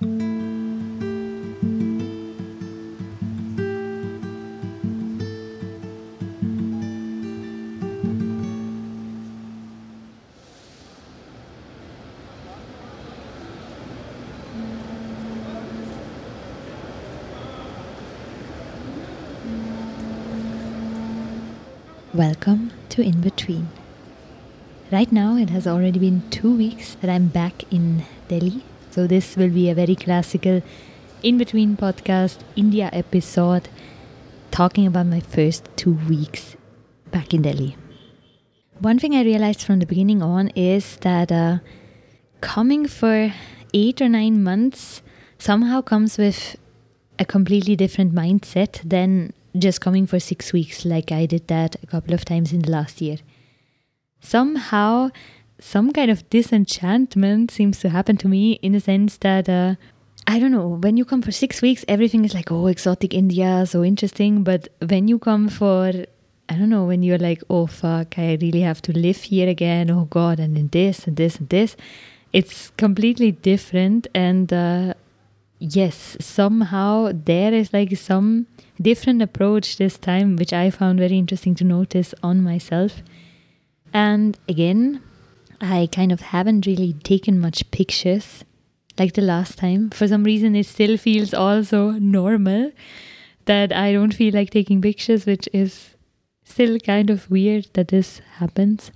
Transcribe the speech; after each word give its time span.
Welcome 0.00 0.30
to 22.90 23.02
In 23.02 23.20
Between. 23.20 23.68
Right 24.92 25.10
now, 25.10 25.36
it 25.36 25.50
has 25.50 25.66
already 25.66 25.98
been 25.98 26.22
two 26.30 26.56
weeks 26.56 26.94
that 27.00 27.10
I'm 27.10 27.26
back 27.26 27.64
in 27.72 28.04
Delhi. 28.28 28.62
So, 28.98 29.06
this 29.06 29.36
will 29.36 29.50
be 29.50 29.70
a 29.70 29.76
very 29.76 29.94
classical 29.94 30.60
In 31.22 31.38
Between 31.38 31.76
podcast, 31.76 32.38
India 32.56 32.90
episode, 32.92 33.68
talking 34.50 34.88
about 34.88 35.06
my 35.06 35.20
first 35.20 35.68
two 35.76 35.92
weeks 36.08 36.56
back 37.12 37.32
in 37.32 37.42
Delhi. 37.42 37.76
One 38.80 38.98
thing 38.98 39.14
I 39.14 39.22
realized 39.22 39.62
from 39.62 39.78
the 39.78 39.86
beginning 39.86 40.20
on 40.20 40.48
is 40.56 40.96
that 41.02 41.30
uh, 41.30 41.58
coming 42.40 42.88
for 42.88 43.32
eight 43.72 44.02
or 44.02 44.08
nine 44.08 44.42
months 44.42 45.00
somehow 45.38 45.80
comes 45.80 46.18
with 46.18 46.56
a 47.20 47.24
completely 47.24 47.76
different 47.76 48.12
mindset 48.12 48.80
than 48.82 49.32
just 49.56 49.80
coming 49.80 50.08
for 50.08 50.18
six 50.18 50.52
weeks, 50.52 50.84
like 50.84 51.12
I 51.12 51.26
did 51.26 51.46
that 51.46 51.76
a 51.84 51.86
couple 51.86 52.14
of 52.14 52.24
times 52.24 52.52
in 52.52 52.62
the 52.62 52.72
last 52.72 53.00
year. 53.00 53.18
Somehow, 54.20 55.10
some 55.60 55.92
kind 55.92 56.10
of 56.10 56.28
disenchantment 56.30 57.50
seems 57.50 57.80
to 57.80 57.88
happen 57.88 58.16
to 58.18 58.28
me 58.28 58.52
in 58.62 58.72
the 58.72 58.80
sense 58.80 59.16
that, 59.18 59.48
uh, 59.48 59.74
I 60.26 60.38
don't 60.38 60.52
know, 60.52 60.68
when 60.68 60.96
you 60.96 61.04
come 61.04 61.22
for 61.22 61.32
six 61.32 61.60
weeks, 61.62 61.84
everything 61.88 62.24
is 62.24 62.34
like, 62.34 62.52
oh, 62.52 62.66
exotic 62.66 63.14
India, 63.14 63.64
so 63.66 63.82
interesting. 63.82 64.44
But 64.44 64.68
when 64.86 65.08
you 65.08 65.18
come 65.18 65.48
for, 65.48 65.92
I 66.48 66.54
don't 66.54 66.68
know, 66.68 66.84
when 66.84 67.02
you're 67.02 67.18
like, 67.18 67.42
oh, 67.50 67.66
fuck, 67.66 68.18
I 68.18 68.38
really 68.40 68.60
have 68.60 68.80
to 68.82 68.92
live 68.92 69.22
here 69.22 69.48
again, 69.48 69.90
oh, 69.90 70.04
God, 70.04 70.38
and 70.38 70.56
then 70.56 70.68
this 70.68 71.06
and 71.06 71.16
this 71.16 71.36
and 71.36 71.48
this, 71.48 71.76
it's 72.32 72.70
completely 72.76 73.32
different. 73.32 74.06
And 74.14 74.52
uh, 74.52 74.94
yes, 75.58 76.16
somehow 76.20 77.10
there 77.12 77.52
is 77.52 77.72
like 77.72 77.96
some 77.96 78.46
different 78.80 79.22
approach 79.22 79.76
this 79.76 79.98
time, 79.98 80.36
which 80.36 80.52
I 80.52 80.70
found 80.70 81.00
very 81.00 81.18
interesting 81.18 81.54
to 81.56 81.64
notice 81.64 82.14
on 82.22 82.42
myself. 82.42 83.02
And 83.92 84.38
again, 84.48 85.00
I 85.60 85.88
kind 85.90 86.12
of 86.12 86.20
haven't 86.20 86.66
really 86.66 86.92
taken 86.92 87.40
much 87.40 87.68
pictures 87.70 88.44
like 88.98 89.14
the 89.14 89.22
last 89.22 89.58
time. 89.58 89.90
For 89.90 90.06
some 90.06 90.24
reason, 90.24 90.54
it 90.54 90.66
still 90.66 90.96
feels 90.96 91.34
also 91.34 91.90
normal 91.92 92.72
that 93.46 93.72
I 93.72 93.92
don't 93.92 94.14
feel 94.14 94.34
like 94.34 94.50
taking 94.50 94.80
pictures, 94.80 95.26
which 95.26 95.48
is 95.52 95.94
still 96.44 96.78
kind 96.78 97.10
of 97.10 97.30
weird 97.30 97.68
that 97.74 97.88
this 97.88 98.20
happens. 98.36 98.92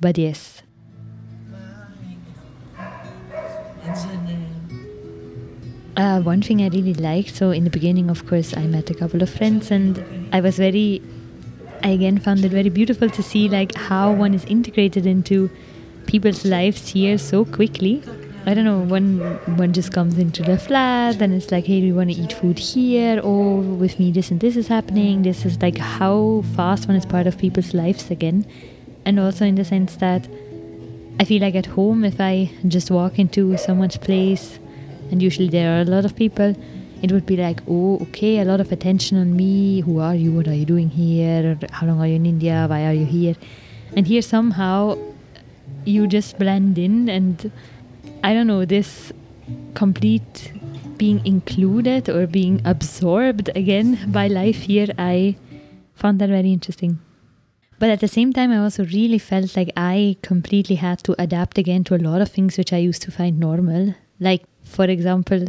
But 0.00 0.18
yes. 0.18 0.62
Uh, 5.96 6.20
one 6.20 6.42
thing 6.42 6.60
I 6.60 6.68
really 6.68 6.94
liked, 6.94 7.34
so 7.34 7.50
in 7.52 7.64
the 7.64 7.70
beginning, 7.70 8.10
of 8.10 8.26
course, 8.26 8.54
I 8.56 8.66
met 8.66 8.90
a 8.90 8.94
couple 8.94 9.22
of 9.22 9.30
friends, 9.30 9.70
and 9.70 10.28
I 10.32 10.40
was 10.40 10.58
very, 10.58 11.00
I 11.82 11.90
again 11.90 12.18
found 12.18 12.44
it 12.44 12.50
very 12.50 12.68
beautiful 12.68 13.08
to 13.08 13.22
see 13.22 13.48
like 13.48 13.74
how 13.74 14.12
one 14.12 14.34
is 14.34 14.44
integrated 14.44 15.06
into 15.06 15.50
people's 16.06 16.44
lives 16.44 16.88
here 16.88 17.18
so 17.18 17.44
quickly. 17.44 18.02
I 18.46 18.54
don't 18.54 18.64
know, 18.64 18.78
one 18.80 19.18
one 19.56 19.72
just 19.72 19.92
comes 19.92 20.18
into 20.18 20.42
the 20.42 20.56
flat, 20.56 21.20
and 21.20 21.34
it's 21.34 21.50
like, 21.50 21.66
hey, 21.66 21.80
do 21.80 21.86
you 21.86 21.94
want 21.94 22.10
to 22.10 22.16
eat 22.16 22.32
food 22.32 22.58
here? 22.58 23.20
Oh, 23.22 23.56
with 23.60 23.98
me, 23.98 24.12
this 24.12 24.30
and 24.30 24.40
this 24.40 24.56
is 24.56 24.68
happening. 24.68 25.22
This 25.22 25.44
is 25.44 25.60
like 25.60 25.78
how 25.78 26.44
fast 26.54 26.86
one 26.86 26.96
is 26.96 27.04
part 27.04 27.26
of 27.26 27.38
people's 27.38 27.74
lives 27.74 28.10
again, 28.10 28.46
and 29.04 29.18
also 29.18 29.44
in 29.44 29.56
the 29.56 29.64
sense 29.64 29.96
that 29.96 30.28
I 31.18 31.24
feel 31.24 31.42
like 31.42 31.56
at 31.56 31.66
home, 31.66 32.04
if 32.04 32.20
I 32.20 32.50
just 32.68 32.90
walk 32.90 33.18
into 33.18 33.56
someone's 33.56 33.96
place 33.96 34.60
and 35.10 35.22
usually 35.22 35.48
there 35.48 35.76
are 35.76 35.82
a 35.82 35.84
lot 35.84 36.04
of 36.04 36.16
people 36.16 36.54
it 37.02 37.12
would 37.12 37.26
be 37.26 37.36
like 37.36 37.60
oh 37.68 37.98
okay 38.00 38.38
a 38.38 38.44
lot 38.44 38.60
of 38.60 38.72
attention 38.72 39.18
on 39.18 39.36
me 39.36 39.80
who 39.80 39.98
are 40.00 40.14
you 40.14 40.32
what 40.32 40.48
are 40.48 40.54
you 40.54 40.64
doing 40.64 40.88
here 40.88 41.58
how 41.70 41.86
long 41.86 42.00
are 42.00 42.06
you 42.06 42.16
in 42.16 42.26
india 42.26 42.66
why 42.68 42.84
are 42.86 42.92
you 42.92 43.04
here 43.04 43.36
and 43.94 44.06
here 44.06 44.22
somehow 44.22 44.96
you 45.86 46.06
just 46.06 46.38
blend 46.38 46.78
in 46.78 47.08
and 47.08 47.50
i 48.24 48.34
don't 48.34 48.46
know 48.46 48.64
this 48.64 49.12
complete 49.74 50.52
being 50.96 51.24
included 51.24 52.08
or 52.08 52.26
being 52.26 52.60
absorbed 52.64 53.50
again 53.54 53.98
by 54.08 54.26
life 54.26 54.62
here 54.62 54.88
i 54.98 55.36
found 55.94 56.18
that 56.20 56.28
very 56.28 56.52
interesting. 56.52 56.98
But 57.78 57.90
at 57.90 58.00
the 58.00 58.08
same 58.08 58.32
time 58.32 58.50
i 58.52 58.58
also 58.58 58.84
really 58.86 59.18
felt 59.18 59.56
like 59.56 59.70
i 59.76 60.16
completely 60.22 60.76
had 60.76 60.98
to 61.04 61.14
adapt 61.18 61.58
again 61.58 61.84
to 61.84 61.94
a 61.94 62.02
lot 62.08 62.20
of 62.20 62.30
things 62.30 62.56
which 62.58 62.72
i 62.72 62.78
used 62.78 63.02
to 63.02 63.10
find 63.10 63.38
normal. 63.38 63.94
Like 64.18 64.44
for 64.64 64.84
example, 64.84 65.46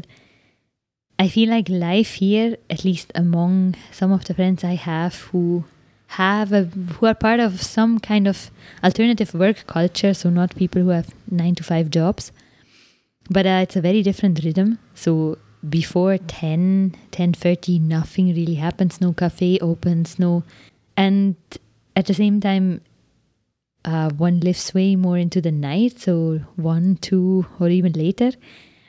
I 1.19 1.29
feel 1.29 1.49
like 1.49 1.67
life 1.69 2.13
here, 2.15 2.57
at 2.69 2.85
least 2.85 3.11
among 3.15 3.75
some 3.91 4.11
of 4.11 4.25
the 4.25 4.33
friends 4.33 4.63
I 4.63 4.75
have 4.75 5.15
who 5.31 5.63
have 6.07 6.51
a, 6.53 6.63
who 6.63 7.05
are 7.05 7.13
part 7.13 7.39
of 7.39 7.61
some 7.61 7.99
kind 7.99 8.27
of 8.27 8.49
alternative 8.83 9.33
work 9.33 9.67
culture, 9.67 10.13
so 10.13 10.29
not 10.29 10.55
people 10.55 10.81
who 10.81 10.89
have 10.89 11.13
nine 11.29 11.55
to 11.55 11.63
five 11.63 11.89
jobs, 11.89 12.31
but 13.29 13.45
uh, 13.45 13.59
it's 13.63 13.75
a 13.75 13.81
very 13.81 14.01
different 14.03 14.43
rhythm. 14.43 14.79
So 14.95 15.37
before 15.67 16.17
10, 16.17 16.95
10 17.11 17.33
30, 17.33 17.79
nothing 17.79 18.27
really 18.27 18.55
happens. 18.55 19.01
No 19.01 19.13
cafe 19.13 19.59
opens, 19.59 20.17
no, 20.17 20.43
and 20.95 21.35
at 21.95 22.05
the 22.05 22.13
same 22.13 22.39
time, 22.39 22.81
uh, 23.83 24.09
one 24.11 24.39
lives 24.39 24.73
way 24.73 24.95
more 24.95 25.17
into 25.17 25.41
the 25.41 25.51
night, 25.51 25.99
so 25.99 26.39
one, 26.55 26.97
two, 26.97 27.45
or 27.59 27.69
even 27.69 27.93
later. 27.93 28.31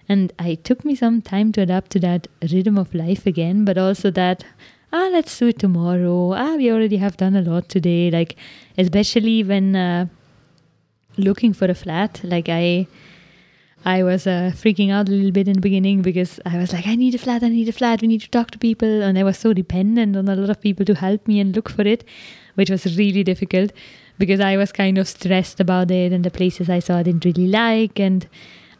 And 0.08 0.32
I 0.38 0.54
took 0.54 0.84
me 0.84 0.94
some 0.94 1.20
time 1.20 1.52
to 1.52 1.60
adapt 1.62 1.90
to 1.92 2.00
that 2.00 2.28
rhythm 2.50 2.78
of 2.78 2.94
life 2.94 3.26
again, 3.26 3.64
but 3.64 3.76
also 3.76 4.10
that 4.12 4.44
ah 4.92 5.08
let's 5.12 5.38
do 5.38 5.48
it 5.48 5.58
tomorrow. 5.58 6.32
Ah 6.32 6.54
we 6.56 6.70
already 6.70 6.96
have 6.96 7.16
done 7.16 7.36
a 7.36 7.42
lot 7.42 7.68
today. 7.68 8.10
Like 8.10 8.36
especially 8.76 9.42
when 9.42 9.76
uh, 9.76 10.06
looking 11.16 11.52
for 11.52 11.66
a 11.66 11.74
flat, 11.74 12.20
like 12.22 12.48
I 12.48 12.86
I 13.84 14.02
was 14.02 14.26
uh, 14.26 14.50
freaking 14.54 14.90
out 14.90 15.08
a 15.08 15.12
little 15.12 15.30
bit 15.30 15.46
in 15.46 15.54
the 15.54 15.60
beginning 15.60 16.02
because 16.02 16.40
I 16.44 16.58
was 16.58 16.72
like, 16.72 16.86
I 16.86 16.96
need 16.96 17.14
a 17.14 17.18
flat, 17.18 17.44
I 17.44 17.48
need 17.48 17.68
a 17.68 17.72
flat, 17.72 18.02
we 18.02 18.08
need 18.08 18.22
to 18.22 18.30
talk 18.30 18.50
to 18.50 18.58
people. 18.58 19.02
And 19.02 19.16
I 19.16 19.22
was 19.22 19.38
so 19.38 19.52
dependent 19.52 20.16
on 20.16 20.28
a 20.28 20.34
lot 20.34 20.50
of 20.50 20.60
people 20.60 20.84
to 20.86 20.94
help 20.94 21.28
me 21.28 21.38
and 21.38 21.54
look 21.54 21.68
for 21.68 21.82
it, 21.82 22.04
which 22.56 22.70
was 22.70 22.98
really 22.98 23.22
difficult 23.22 23.72
because 24.18 24.40
I 24.40 24.56
was 24.56 24.72
kind 24.72 24.98
of 24.98 25.06
stressed 25.06 25.60
about 25.60 25.92
it 25.92 26.12
and 26.12 26.24
the 26.24 26.30
places 26.30 26.68
I 26.68 26.80
saw 26.80 26.98
I 26.98 27.04
didn't 27.04 27.24
really 27.24 27.46
like. 27.46 28.00
And 28.00 28.26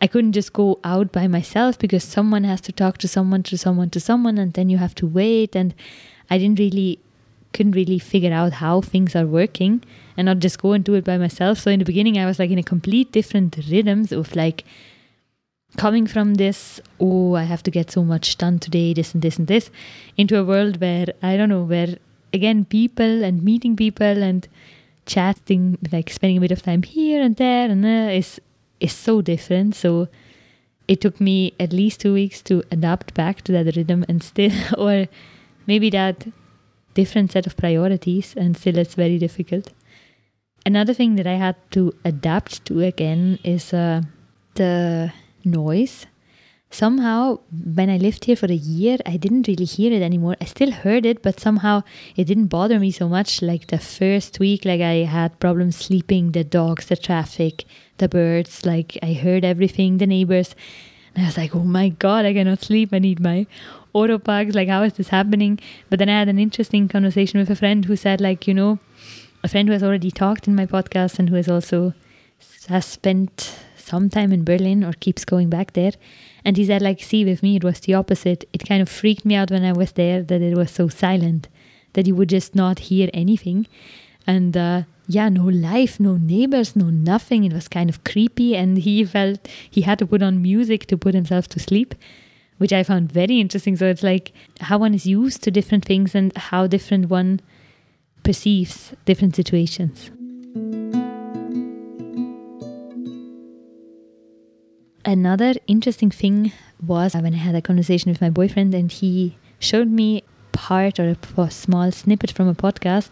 I 0.00 0.06
couldn't 0.06 0.32
just 0.32 0.52
go 0.52 0.78
out 0.84 1.12
by 1.12 1.26
myself 1.26 1.78
because 1.78 2.04
someone 2.04 2.44
has 2.44 2.60
to 2.62 2.72
talk 2.72 2.98
to 2.98 3.08
someone 3.08 3.42
to 3.44 3.58
someone 3.58 3.90
to 3.90 4.00
someone 4.00 4.38
and 4.38 4.52
then 4.52 4.68
you 4.68 4.78
have 4.78 4.94
to 4.96 5.06
wait 5.06 5.56
and 5.56 5.74
I 6.30 6.38
didn't 6.38 6.58
really 6.58 7.00
couldn't 7.52 7.72
really 7.72 7.98
figure 7.98 8.32
out 8.32 8.54
how 8.54 8.80
things 8.80 9.16
are 9.16 9.26
working 9.26 9.82
and 10.16 10.26
not 10.26 10.38
just 10.38 10.60
go 10.60 10.72
and 10.72 10.84
do 10.84 10.94
it 10.94 11.04
by 11.04 11.16
myself. 11.16 11.58
So 11.58 11.70
in 11.70 11.78
the 11.78 11.84
beginning 11.84 12.18
I 12.18 12.26
was 12.26 12.38
like 12.38 12.50
in 12.50 12.58
a 12.58 12.62
complete 12.62 13.10
different 13.10 13.56
rhythms 13.68 14.12
of 14.12 14.36
like 14.36 14.64
coming 15.76 16.06
from 16.06 16.34
this, 16.34 16.80
oh, 17.00 17.34
I 17.34 17.44
have 17.44 17.62
to 17.64 17.70
get 17.70 17.90
so 17.90 18.04
much 18.04 18.38
done 18.38 18.58
today, 18.58 18.94
this 18.94 19.14
and 19.14 19.22
this 19.22 19.38
and 19.38 19.46
this, 19.46 19.70
into 20.16 20.38
a 20.38 20.44
world 20.44 20.80
where 20.80 21.06
I 21.22 21.36
don't 21.36 21.48
know, 21.48 21.62
where 21.62 21.96
again 22.32 22.64
people 22.64 23.24
and 23.24 23.42
meeting 23.42 23.76
people 23.76 24.22
and 24.22 24.46
chatting, 25.06 25.78
like 25.90 26.10
spending 26.10 26.38
a 26.38 26.40
bit 26.40 26.52
of 26.52 26.62
time 26.62 26.82
here 26.82 27.22
and 27.22 27.36
there 27.36 27.70
and 27.70 27.84
uh, 27.84 28.12
is 28.12 28.40
is 28.80 28.92
so 28.92 29.20
different. 29.20 29.74
So 29.74 30.08
it 30.86 31.00
took 31.00 31.20
me 31.20 31.52
at 31.60 31.72
least 31.72 32.00
two 32.00 32.14
weeks 32.14 32.42
to 32.42 32.62
adapt 32.70 33.14
back 33.14 33.42
to 33.42 33.52
that 33.52 33.76
rhythm 33.76 34.04
and 34.08 34.22
still, 34.22 34.52
or 34.78 35.06
maybe 35.66 35.90
that 35.90 36.26
different 36.94 37.32
set 37.32 37.46
of 37.46 37.56
priorities, 37.56 38.34
and 38.36 38.56
still 38.56 38.78
it's 38.78 38.94
very 38.94 39.18
difficult. 39.18 39.70
Another 40.66 40.94
thing 40.94 41.14
that 41.16 41.26
I 41.26 41.34
had 41.34 41.56
to 41.72 41.94
adapt 42.04 42.64
to 42.66 42.80
again 42.80 43.38
is 43.44 43.72
uh, 43.72 44.02
the 44.54 45.12
noise. 45.44 46.06
Somehow, 46.70 47.40
when 47.50 47.88
I 47.88 47.96
lived 47.96 48.26
here 48.26 48.36
for 48.36 48.46
a 48.46 48.54
year, 48.54 48.98
I 49.06 49.16
didn't 49.16 49.48
really 49.48 49.64
hear 49.64 49.90
it 49.90 50.02
anymore. 50.02 50.36
I 50.40 50.44
still 50.44 50.70
heard 50.70 51.06
it, 51.06 51.22
but 51.22 51.40
somehow 51.40 51.82
it 52.14 52.24
didn't 52.24 52.48
bother 52.48 52.78
me 52.78 52.90
so 52.90 53.08
much. 53.08 53.40
Like 53.40 53.68
the 53.68 53.78
first 53.78 54.38
week, 54.38 54.66
like 54.66 54.82
I 54.82 55.04
had 55.04 55.40
problems 55.40 55.76
sleeping, 55.76 56.32
the 56.32 56.44
dogs, 56.44 56.86
the 56.86 56.96
traffic, 56.96 57.64
the 57.96 58.08
birds. 58.08 58.66
Like 58.66 58.98
I 59.02 59.14
heard 59.14 59.44
everything, 59.46 59.96
the 59.96 60.06
neighbors. 60.06 60.54
And 61.14 61.24
I 61.24 61.28
was 61.28 61.38
like, 61.38 61.56
oh 61.56 61.64
my 61.64 61.88
God, 61.88 62.26
I 62.26 62.34
cannot 62.34 62.62
sleep. 62.62 62.90
I 62.92 62.98
need 62.98 63.18
my 63.18 63.46
Ohropax. 63.94 64.54
Like, 64.54 64.68
how 64.68 64.82
is 64.82 64.92
this 64.92 65.08
happening? 65.08 65.58
But 65.88 65.98
then 65.98 66.10
I 66.10 66.18
had 66.18 66.28
an 66.28 66.38
interesting 66.38 66.86
conversation 66.86 67.40
with 67.40 67.50
a 67.50 67.56
friend 67.56 67.86
who 67.86 67.96
said, 67.96 68.20
like, 68.20 68.46
you 68.46 68.52
know, 68.52 68.78
a 69.42 69.48
friend 69.48 69.68
who 69.68 69.72
has 69.72 69.82
already 69.82 70.10
talked 70.10 70.46
in 70.46 70.54
my 70.54 70.66
podcast 70.66 71.18
and 71.18 71.30
who 71.30 71.36
has 71.36 71.48
also 71.48 71.94
has 72.68 72.84
spent 72.84 73.58
sometime 73.88 74.32
in 74.32 74.44
Berlin 74.44 74.84
or 74.84 74.92
keeps 74.92 75.24
going 75.24 75.48
back 75.48 75.72
there. 75.72 75.92
And 76.44 76.56
he 76.56 76.64
said, 76.64 76.82
like, 76.82 77.02
see, 77.02 77.24
with 77.24 77.42
me, 77.42 77.56
it 77.56 77.64
was 77.64 77.80
the 77.80 77.94
opposite. 77.94 78.44
It 78.52 78.68
kind 78.68 78.82
of 78.82 78.88
freaked 78.88 79.24
me 79.24 79.34
out 79.34 79.50
when 79.50 79.64
I 79.64 79.72
was 79.72 79.92
there 79.92 80.22
that 80.22 80.42
it 80.42 80.56
was 80.56 80.70
so 80.70 80.88
silent, 80.88 81.48
that 81.94 82.06
you 82.06 82.14
would 82.14 82.28
just 82.28 82.54
not 82.54 82.78
hear 82.90 83.08
anything. 83.12 83.66
And 84.26 84.56
uh, 84.56 84.82
yeah, 85.06 85.28
no 85.28 85.44
life, 85.44 85.98
no 85.98 86.16
neighbors, 86.16 86.76
no 86.76 86.90
nothing. 86.90 87.44
It 87.44 87.52
was 87.52 87.68
kind 87.68 87.90
of 87.90 88.04
creepy. 88.04 88.54
And 88.54 88.78
he 88.78 89.04
felt 89.04 89.48
he 89.70 89.82
had 89.82 89.98
to 90.00 90.06
put 90.06 90.22
on 90.22 90.42
music 90.42 90.86
to 90.86 90.96
put 90.96 91.14
himself 91.14 91.48
to 91.48 91.58
sleep, 91.58 91.94
which 92.58 92.72
I 92.72 92.82
found 92.82 93.10
very 93.10 93.40
interesting. 93.40 93.76
So 93.76 93.86
it's 93.86 94.02
like 94.02 94.32
how 94.60 94.78
one 94.78 94.94
is 94.94 95.06
used 95.06 95.42
to 95.44 95.50
different 95.50 95.84
things 95.84 96.14
and 96.14 96.36
how 96.36 96.66
different 96.66 97.08
one 97.08 97.40
perceives 98.22 98.92
different 99.06 99.34
situations. 99.34 100.10
Another 105.08 105.54
interesting 105.66 106.10
thing 106.10 106.52
was 106.86 107.14
when 107.14 107.32
I 107.32 107.38
had 107.38 107.54
a 107.54 107.62
conversation 107.62 108.12
with 108.12 108.20
my 108.20 108.28
boyfriend 108.28 108.74
and 108.74 108.92
he 108.92 109.38
showed 109.58 109.88
me 109.88 110.22
part 110.52 111.00
or 111.00 111.16
a 111.38 111.50
small 111.50 111.90
snippet 111.90 112.30
from 112.30 112.46
a 112.46 112.54
podcast 112.54 113.08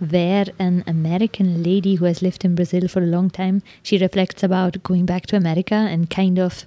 where 0.00 0.46
an 0.58 0.82
American 0.84 1.62
lady 1.62 1.94
who 1.94 2.06
has 2.06 2.22
lived 2.22 2.44
in 2.44 2.56
Brazil 2.56 2.88
for 2.88 3.04
a 3.04 3.06
long 3.06 3.30
time, 3.30 3.62
she 3.84 3.98
reflects 3.98 4.42
about 4.42 4.82
going 4.82 5.06
back 5.06 5.26
to 5.26 5.36
America 5.36 5.76
and 5.76 6.10
kind 6.10 6.40
of 6.40 6.66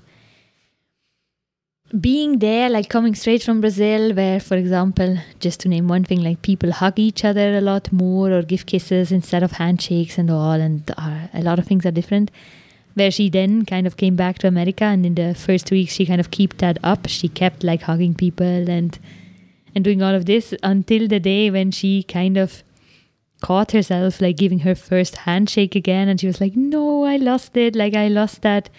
being 1.99 2.39
there, 2.39 2.69
like 2.69 2.87
coming 2.87 3.13
straight 3.13 3.43
from 3.43 3.59
Brazil, 3.59 4.13
where, 4.13 4.39
for 4.39 4.55
example, 4.55 5.17
just 5.41 5.59
to 5.59 5.67
name 5.67 5.89
one 5.89 6.05
thing, 6.05 6.23
like 6.23 6.41
people 6.43 6.71
hug 6.71 6.97
each 6.97 7.25
other 7.25 7.57
a 7.57 7.61
lot 7.61 7.91
more 7.91 8.31
or 8.31 8.41
give 8.41 8.65
kisses 8.65 9.11
instead 9.11 9.43
of 9.43 9.51
handshakes 9.51 10.17
and 10.17 10.31
all, 10.31 10.53
and 10.53 10.89
a 10.97 11.41
lot 11.41 11.59
of 11.59 11.67
things 11.67 11.85
are 11.85 11.91
different 11.91 12.31
where 12.95 13.11
she 13.11 13.29
then 13.29 13.65
kind 13.65 13.85
of 13.85 13.97
came 13.97 14.15
back 14.15 14.39
to 14.39 14.47
America 14.47 14.85
and 14.85 15.05
in 15.05 15.15
the 15.15 15.35
first 15.35 15.69
week, 15.69 15.89
she 15.89 16.05
kind 16.05 16.19
of 16.19 16.31
kept 16.31 16.57
that 16.59 16.77
up. 16.83 17.07
She 17.07 17.27
kept 17.27 17.63
like 17.63 17.83
hugging 17.83 18.15
people 18.15 18.69
and 18.69 18.97
and 19.75 19.83
doing 19.83 20.01
all 20.01 20.15
of 20.15 20.25
this 20.25 20.53
until 20.63 21.07
the 21.07 21.19
day 21.19 21.51
when 21.51 21.69
she 21.69 22.01
kind 22.03 22.37
of 22.37 22.63
caught 23.41 23.73
herself 23.73 24.21
like 24.21 24.37
giving 24.37 24.59
her 24.59 24.73
first 24.73 25.17
handshake 25.17 25.75
again 25.75 26.07
and 26.07 26.19
she 26.19 26.27
was 26.27 26.39
like, 26.39 26.55
No, 26.55 27.03
I 27.03 27.17
lost 27.17 27.55
it. 27.57 27.75
Like 27.75 27.93
I 27.93 28.07
lost 28.07 28.41
that 28.41 28.69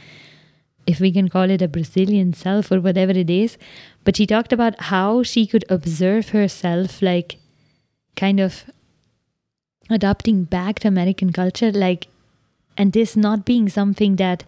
if 0.86 1.00
we 1.00 1.12
can 1.12 1.28
call 1.28 1.50
it 1.50 1.60
a 1.60 1.68
Brazilian 1.68 2.32
self 2.32 2.70
or 2.70 2.80
whatever 2.80 3.12
it 3.12 3.28
is. 3.28 3.58
But 4.04 4.16
she 4.16 4.26
talked 4.26 4.52
about 4.52 4.80
how 4.82 5.22
she 5.22 5.46
could 5.46 5.64
observe 5.68 6.30
herself 6.30 7.02
like 7.02 7.38
kind 8.16 8.40
of 8.40 8.64
adopting 9.90 10.44
back 10.44 10.78
to 10.80 10.88
American 10.88 11.32
culture, 11.32 11.70
like 11.70 12.08
and 12.76 12.92
this 12.92 13.16
not 13.16 13.44
being 13.44 13.68
something 13.68 14.16
that 14.16 14.44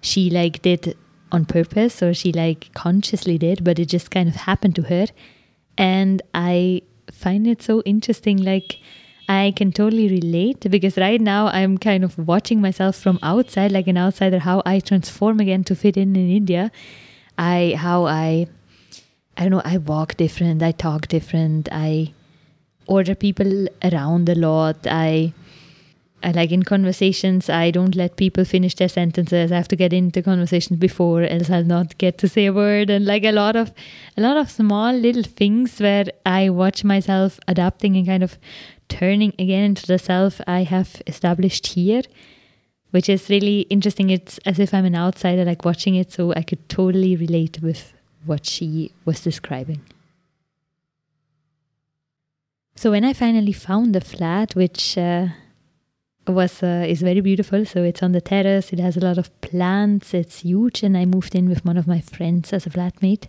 she 0.00 0.30
like 0.30 0.62
did 0.62 0.96
on 1.32 1.44
purpose 1.44 2.02
or 2.02 2.14
she 2.14 2.32
like 2.32 2.72
consciously 2.74 3.36
did 3.36 3.64
but 3.64 3.78
it 3.78 3.86
just 3.86 4.10
kind 4.10 4.28
of 4.28 4.36
happened 4.36 4.74
to 4.76 4.82
her. 4.82 5.06
And 5.78 6.22
i 6.32 6.82
find 7.10 7.46
it 7.46 7.62
so 7.62 7.82
interesting 7.82 8.38
like 8.38 8.78
i 9.28 9.52
can 9.56 9.72
totally 9.72 10.08
relate 10.08 10.68
because 10.70 10.96
right 10.96 11.20
now 11.20 11.46
i'm 11.48 11.78
kind 11.78 12.04
of 12.04 12.16
watching 12.18 12.60
myself 12.60 12.96
from 12.96 13.18
outside 13.22 13.72
like 13.72 13.86
an 13.86 13.96
outsider 13.96 14.38
how 14.40 14.62
i 14.66 14.80
transform 14.80 15.40
again 15.40 15.64
to 15.64 15.74
fit 15.74 15.96
in 15.96 16.16
in 16.16 16.30
india. 16.30 16.70
I 17.38 17.74
how 17.76 18.06
i 18.06 18.46
i 19.36 19.42
don't 19.42 19.50
know 19.50 19.62
i 19.64 19.76
walk 19.76 20.16
different 20.16 20.62
i 20.62 20.72
talk 20.72 21.08
different 21.08 21.68
i 21.70 22.12
order 22.86 23.14
people 23.14 23.66
around 23.84 24.28
a 24.28 24.34
lot 24.34 24.86
i 24.86 25.32
like 26.24 26.50
in 26.50 26.62
conversations, 26.62 27.48
I 27.48 27.70
don't 27.70 27.94
let 27.94 28.16
people 28.16 28.44
finish 28.44 28.74
their 28.74 28.88
sentences. 28.88 29.52
I 29.52 29.56
have 29.56 29.68
to 29.68 29.76
get 29.76 29.92
into 29.92 30.22
conversations 30.22 30.78
before, 30.78 31.22
else 31.22 31.50
I'll 31.50 31.64
not 31.64 31.98
get 31.98 32.18
to 32.18 32.28
say 32.28 32.46
a 32.46 32.52
word. 32.52 32.90
And 32.90 33.04
like 33.04 33.24
a 33.24 33.32
lot 33.32 33.54
of, 33.54 33.72
a 34.16 34.22
lot 34.22 34.36
of 34.36 34.50
small 34.50 34.92
little 34.92 35.22
things 35.22 35.78
where 35.78 36.06
I 36.24 36.50
watch 36.50 36.84
myself 36.84 37.38
adapting 37.46 37.96
and 37.96 38.06
kind 38.06 38.22
of 38.22 38.38
turning 38.88 39.34
again 39.38 39.64
into 39.64 39.86
the 39.86 39.98
self 39.98 40.40
I 40.46 40.62
have 40.62 41.02
established 41.06 41.66
here, 41.68 42.02
which 42.90 43.08
is 43.08 43.28
really 43.28 43.60
interesting. 43.62 44.10
It's 44.10 44.38
as 44.38 44.58
if 44.58 44.72
I'm 44.72 44.84
an 44.84 44.96
outsider, 44.96 45.44
like 45.44 45.64
watching 45.64 45.94
it, 45.94 46.12
so 46.12 46.32
I 46.34 46.42
could 46.42 46.68
totally 46.68 47.14
relate 47.14 47.60
with 47.62 47.92
what 48.24 48.46
she 48.46 48.92
was 49.04 49.20
describing. 49.20 49.82
So 52.74 52.90
when 52.90 53.04
I 53.04 53.12
finally 53.12 53.52
found 53.52 53.94
the 53.94 54.00
flat, 54.00 54.54
which 54.54 54.98
uh, 54.98 55.28
was 56.28 56.62
uh, 56.62 56.84
is 56.88 57.02
very 57.02 57.20
beautiful. 57.20 57.64
So 57.64 57.82
it's 57.82 58.02
on 58.02 58.12
the 58.12 58.20
terrace. 58.20 58.72
It 58.72 58.78
has 58.78 58.96
a 58.96 59.00
lot 59.00 59.18
of 59.18 59.40
plants. 59.40 60.14
It's 60.14 60.40
huge, 60.40 60.82
and 60.82 60.96
I 60.96 61.04
moved 61.04 61.34
in 61.34 61.48
with 61.48 61.64
one 61.64 61.76
of 61.76 61.86
my 61.86 62.00
friends 62.00 62.52
as 62.52 62.66
a 62.66 62.70
flatmate. 62.70 63.28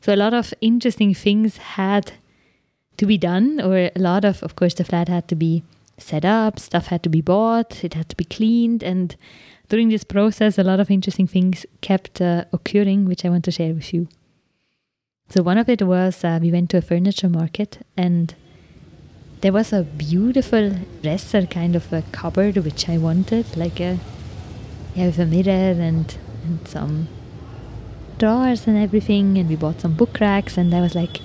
So 0.00 0.14
a 0.14 0.16
lot 0.16 0.34
of 0.34 0.54
interesting 0.60 1.14
things 1.14 1.56
had 1.56 2.12
to 2.96 3.06
be 3.06 3.18
done, 3.18 3.60
or 3.60 3.76
a 3.76 3.92
lot 3.96 4.24
of, 4.24 4.42
of 4.42 4.56
course, 4.56 4.74
the 4.74 4.84
flat 4.84 5.08
had 5.08 5.28
to 5.28 5.36
be 5.36 5.62
set 5.98 6.24
up. 6.24 6.58
Stuff 6.58 6.86
had 6.86 7.02
to 7.02 7.10
be 7.10 7.20
bought. 7.20 7.84
It 7.84 7.94
had 7.94 8.08
to 8.08 8.16
be 8.16 8.24
cleaned, 8.24 8.82
and 8.82 9.16
during 9.68 9.88
this 9.88 10.04
process, 10.04 10.58
a 10.58 10.64
lot 10.64 10.80
of 10.80 10.90
interesting 10.90 11.26
things 11.26 11.64
kept 11.80 12.20
uh, 12.20 12.44
occurring, 12.52 13.06
which 13.06 13.24
I 13.24 13.28
want 13.28 13.44
to 13.44 13.52
share 13.52 13.72
with 13.72 13.94
you. 13.94 14.08
So 15.28 15.44
one 15.44 15.58
of 15.58 15.68
it 15.68 15.82
was 15.82 16.24
uh, 16.24 16.40
we 16.42 16.50
went 16.50 16.70
to 16.70 16.78
a 16.78 16.82
furniture 16.82 17.28
market 17.28 17.86
and 17.96 18.34
there 19.40 19.52
was 19.52 19.72
a 19.72 19.82
beautiful 19.82 20.72
dresser 21.02 21.46
kind 21.46 21.74
of 21.74 21.90
a 21.92 22.02
cupboard 22.12 22.58
which 22.58 22.88
I 22.88 22.98
wanted, 22.98 23.56
like 23.56 23.80
a 23.80 23.98
yeah, 24.94 25.06
with 25.06 25.18
a 25.18 25.26
mirror 25.26 25.72
and 25.80 26.16
and 26.44 26.68
some 26.68 27.08
drawers 28.18 28.66
and 28.66 28.76
everything. 28.76 29.38
And 29.38 29.48
we 29.48 29.56
bought 29.56 29.80
some 29.80 29.94
book 29.94 30.20
racks, 30.20 30.58
and 30.58 30.74
I 30.74 30.80
was 30.80 30.94
like, 30.94 31.20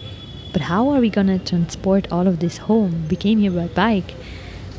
but 0.54 0.64
how 0.64 0.90
are 0.90 1.02
we 1.02 1.10
gonna 1.10 1.40
transport 1.40 2.08
all 2.12 2.28
of 2.28 2.40
this 2.40 2.58
home? 2.70 3.08
We 3.10 3.18
came 3.18 3.40
here 3.40 3.52
by 3.52 3.68
bike, 3.68 4.14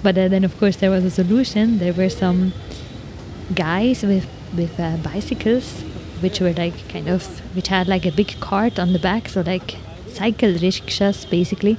but 0.02 0.16
uh, 0.16 0.28
then 0.28 0.44
of 0.44 0.58
course 0.58 0.76
there 0.76 0.90
was 0.90 1.04
a 1.04 1.10
solution. 1.10 1.78
There 1.78 1.92
were 1.92 2.08
some 2.08 2.54
guys 3.54 4.02
with 4.02 4.26
with 4.56 4.80
uh, 4.80 4.96
bicycles, 4.98 5.82
which 6.20 6.40
were 6.40 6.54
like 6.54 6.88
kind 6.88 7.08
of 7.08 7.26
which 7.54 7.68
had 7.68 7.86
like 7.86 8.06
a 8.06 8.12
big 8.12 8.40
cart 8.40 8.78
on 8.78 8.94
the 8.94 8.98
back, 8.98 9.28
so 9.28 9.42
like 9.42 9.76
cycle 10.08 10.52
rickshaws 10.54 11.26
basically 11.26 11.76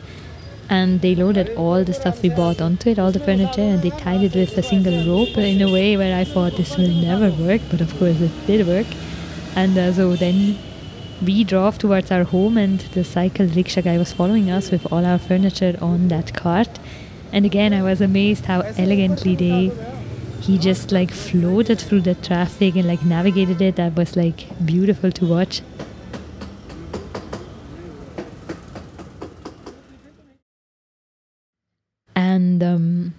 and 0.70 1.02
they 1.02 1.16
loaded 1.16 1.50
all 1.56 1.84
the 1.84 1.94
stuff 1.94 2.22
we 2.22 2.30
bought 2.30 2.62
onto 2.62 2.90
it, 2.90 3.00
all 3.00 3.12
the 3.12 3.20
furniture, 3.20 3.62
and 3.62 3.82
they 3.82 3.90
tied 3.90 4.22
it 4.22 4.36
with 4.36 4.58
a 4.58 4.64
single 4.64 5.06
rope 5.06 5.38
in 5.38 5.62
a 5.62 5.72
way 5.72 5.98
where 5.98 6.18
I 6.18 6.24
thought 6.24 6.58
this 6.58 6.78
will 6.78 6.90
never 6.90 7.30
work, 7.32 7.62
but 7.72 7.82
of 7.82 7.98
course 7.98 8.20
it 8.22 8.32
did 8.48 8.68
work. 8.68 8.88
And 9.56 9.78
uh, 9.78 9.94
so 9.94 10.16
then 10.16 10.58
we 11.26 11.44
drove 11.44 11.78
towards 11.78 12.12
our 12.12 12.24
home, 12.24 12.58
and 12.58 12.80
the 12.80 13.04
cycle 13.04 13.48
rickshaw 13.48 13.82
guy 13.82 13.98
was 13.98 14.14
following 14.14 14.50
us 14.50 14.70
with 14.72 14.92
all 14.92 15.06
our 15.06 15.18
furniture 15.18 15.78
on 15.82 16.10
that 16.10 16.34
cart. 16.34 16.80
And 17.32 17.46
again, 17.46 17.74
I 17.74 17.82
was 17.82 18.02
amazed 18.02 18.46
how 18.46 18.62
elegantly 18.62 19.36
they 19.36 19.72
he 20.42 20.58
just 20.58 20.92
like 20.92 21.12
floated 21.12 21.80
through 21.80 22.02
the 22.02 22.16
traffic 22.16 22.76
and 22.76 22.88
like 22.88 23.04
navigated 23.04 23.62
it. 23.62 23.76
That 23.76 23.96
was 23.96 24.16
like 24.16 24.46
beautiful 24.66 25.12
to 25.12 25.26
watch. 25.26 25.62
And 32.16 32.64
um, 32.64 33.14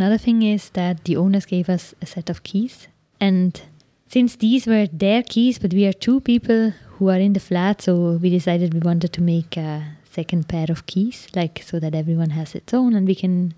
another 0.00 0.18
thing 0.18 0.42
is 0.42 0.70
that 0.70 1.04
the 1.04 1.16
owners 1.16 1.44
gave 1.44 1.68
us 1.68 1.94
a 2.00 2.06
set 2.06 2.30
of 2.30 2.42
keys. 2.42 2.88
And 3.20 3.60
since 4.08 4.34
these 4.36 4.66
were 4.66 4.86
their 4.86 5.22
keys, 5.22 5.58
but 5.58 5.74
we 5.74 5.86
are 5.86 5.92
two 5.92 6.20
people 6.20 6.70
who 6.92 7.10
are 7.10 7.18
in 7.18 7.34
the 7.34 7.40
flat, 7.48 7.82
so 7.82 8.12
we 8.12 8.30
decided 8.30 8.72
we 8.72 8.80
wanted 8.80 9.12
to 9.12 9.22
make 9.22 9.58
a 9.58 9.98
second 10.10 10.48
pair 10.48 10.66
of 10.70 10.86
keys, 10.86 11.28
like 11.34 11.62
so 11.62 11.78
that 11.80 11.94
everyone 11.94 12.30
has 12.30 12.54
its 12.54 12.72
own 12.72 12.94
and 12.94 13.06
we 13.06 13.14
can 13.14 13.52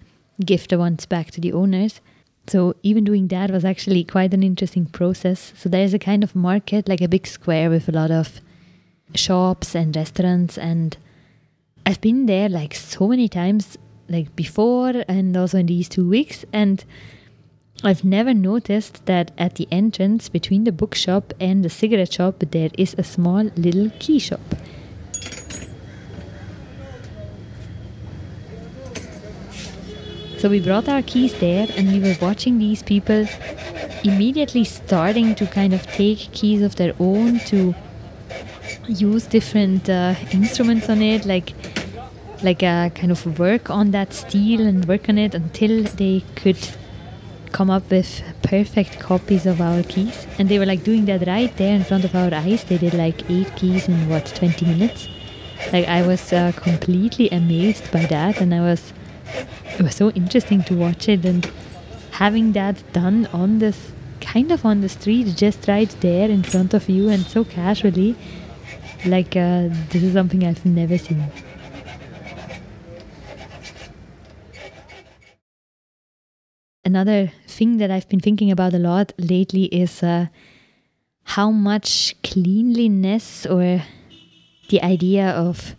give 0.44 0.66
the 0.66 0.78
ones 0.78 1.06
back 1.06 1.30
to 1.30 1.40
the 1.40 1.52
owners. 1.52 2.00
So 2.49 2.75
even 2.82 3.04
doing 3.04 3.28
that 3.28 3.52
was 3.52 3.64
actually 3.64 4.02
quite 4.02 4.34
an 4.34 4.42
interesting 4.42 4.87
process. 4.87 5.52
So 5.56 5.68
there's 5.68 5.94
a 5.94 5.99
kind 6.11 6.25
of 6.25 6.34
market, 6.34 6.88
like 6.88 7.00
a 7.00 7.08
big 7.08 7.28
square 7.28 7.70
with 7.70 7.88
a 7.88 7.92
lot 7.92 8.11
of 8.11 8.40
shops 9.14 9.76
and 9.76 9.94
restaurants 9.94 10.58
and 10.58 10.96
I've 11.84 12.00
been 12.00 12.26
there 12.26 12.49
like 12.49 12.75
so 12.75 13.08
many 13.08 13.28
times 13.28 13.76
like 14.12 14.35
before 14.37 15.04
and 15.09 15.37
also 15.37 15.59
in 15.59 15.66
these 15.66 15.88
two 15.88 16.09
weeks. 16.09 16.45
And 16.52 16.85
I've 17.83 18.04
never 18.04 18.33
noticed 18.33 19.07
that 19.07 19.33
at 19.37 19.57
the 19.57 19.66
entrance 19.73 20.28
between 20.28 20.64
the 20.64 20.73
bookshop 20.73 21.33
and 21.40 21.64
the 21.64 21.71
cigarette 21.71 22.12
shop, 22.12 22.37
there 22.50 22.71
is 22.78 22.95
a 22.97 23.02
small 23.02 23.45
little 23.57 23.90
key 23.99 24.19
shop. 24.19 24.40
So 30.38 30.49
we 30.49 30.61
brought 30.61 30.88
our 30.88 31.02
keys 31.02 31.38
there 31.38 31.69
and 31.76 31.92
we 31.92 32.00
were 32.00 32.16
watching 32.21 32.59
these 32.59 32.83
people 32.83 33.26
immediately 34.02 34.64
starting 34.64 35.37
to 35.37 35.47
kind 35.47 35.73
of 35.73 35.87
take 35.87 36.19
keys 36.33 36.62
of 36.62 36.75
their 36.76 36.95
own 36.99 37.38
to 37.47 37.75
use 38.88 39.26
different 39.26 39.88
uh, 39.88 40.14
instruments 40.33 40.88
on 40.88 41.00
it, 41.00 41.25
like 41.26 41.52
like 42.44 42.62
a 42.62 42.90
kind 42.94 43.12
of 43.12 43.38
work 43.38 43.70
on 43.70 43.90
that 43.92 44.12
steel 44.12 44.61
and 44.61 44.84
work 44.87 45.08
on 45.08 45.18
it 45.18 45.34
until 45.34 45.84
they 45.84 46.25
could 46.37 46.58
come 47.52 47.70
up 47.70 47.90
with 47.90 48.22
perfect 48.42 48.99
copies 48.99 49.46
of 49.46 49.61
our 49.61 49.82
keys. 49.82 50.26
And 50.38 50.49
they 50.49 50.58
were 50.58 50.66
like 50.66 50.82
doing 50.82 51.04
that 51.06 51.26
right 51.26 51.54
there 51.56 51.75
in 51.75 51.84
front 51.84 52.04
of 52.04 52.14
our 52.14 52.32
eyes. 52.34 52.64
They 52.64 52.78
did 52.78 52.94
like 52.94 53.30
eight 53.30 53.54
keys 53.56 53.88
in 53.88 54.08
what, 54.08 54.26
20 54.26 54.66
minutes? 54.66 55.08
Like 55.72 55.87
I 55.87 56.06
was 56.06 56.32
uh, 56.32 56.52
completely 56.56 57.28
amazed 57.30 57.92
by 57.92 58.06
that. 58.06 58.40
And 58.40 58.54
I 58.54 58.61
was, 58.61 58.92
it 59.78 59.82
was 59.82 59.94
so 59.94 60.11
interesting 60.11 60.62
to 60.64 60.75
watch 60.75 61.08
it 61.08 61.25
and 61.25 61.50
having 62.12 62.52
that 62.52 62.82
done 62.92 63.26
on 63.32 63.58
this, 63.58 63.92
kind 64.20 64.50
of 64.50 64.64
on 64.64 64.80
the 64.80 64.88
street, 64.88 65.37
just 65.37 65.68
right 65.68 65.94
there 66.00 66.28
in 66.28 66.42
front 66.42 66.75
of 66.75 66.88
you 66.88 67.08
and 67.08 67.25
so 67.25 67.44
casually. 67.44 68.16
Like 69.04 69.37
uh, 69.37 69.68
this 69.90 70.02
is 70.02 70.12
something 70.14 70.44
I've 70.44 70.64
never 70.64 70.96
seen. 70.96 71.25
Another 76.92 77.32
thing 77.46 77.78
that 77.78 77.90
I've 77.90 78.08
been 78.12 78.20
thinking 78.20 78.50
about 78.50 78.75
a 78.75 78.78
lot 78.78 79.12
lately 79.16 79.64
is 79.82 80.02
uh, 80.02 80.26
how 81.37 81.50
much 81.50 82.14
cleanliness 82.22 83.46
or 83.46 83.82
the 84.68 84.82
idea 84.82 85.30
of 85.30 85.75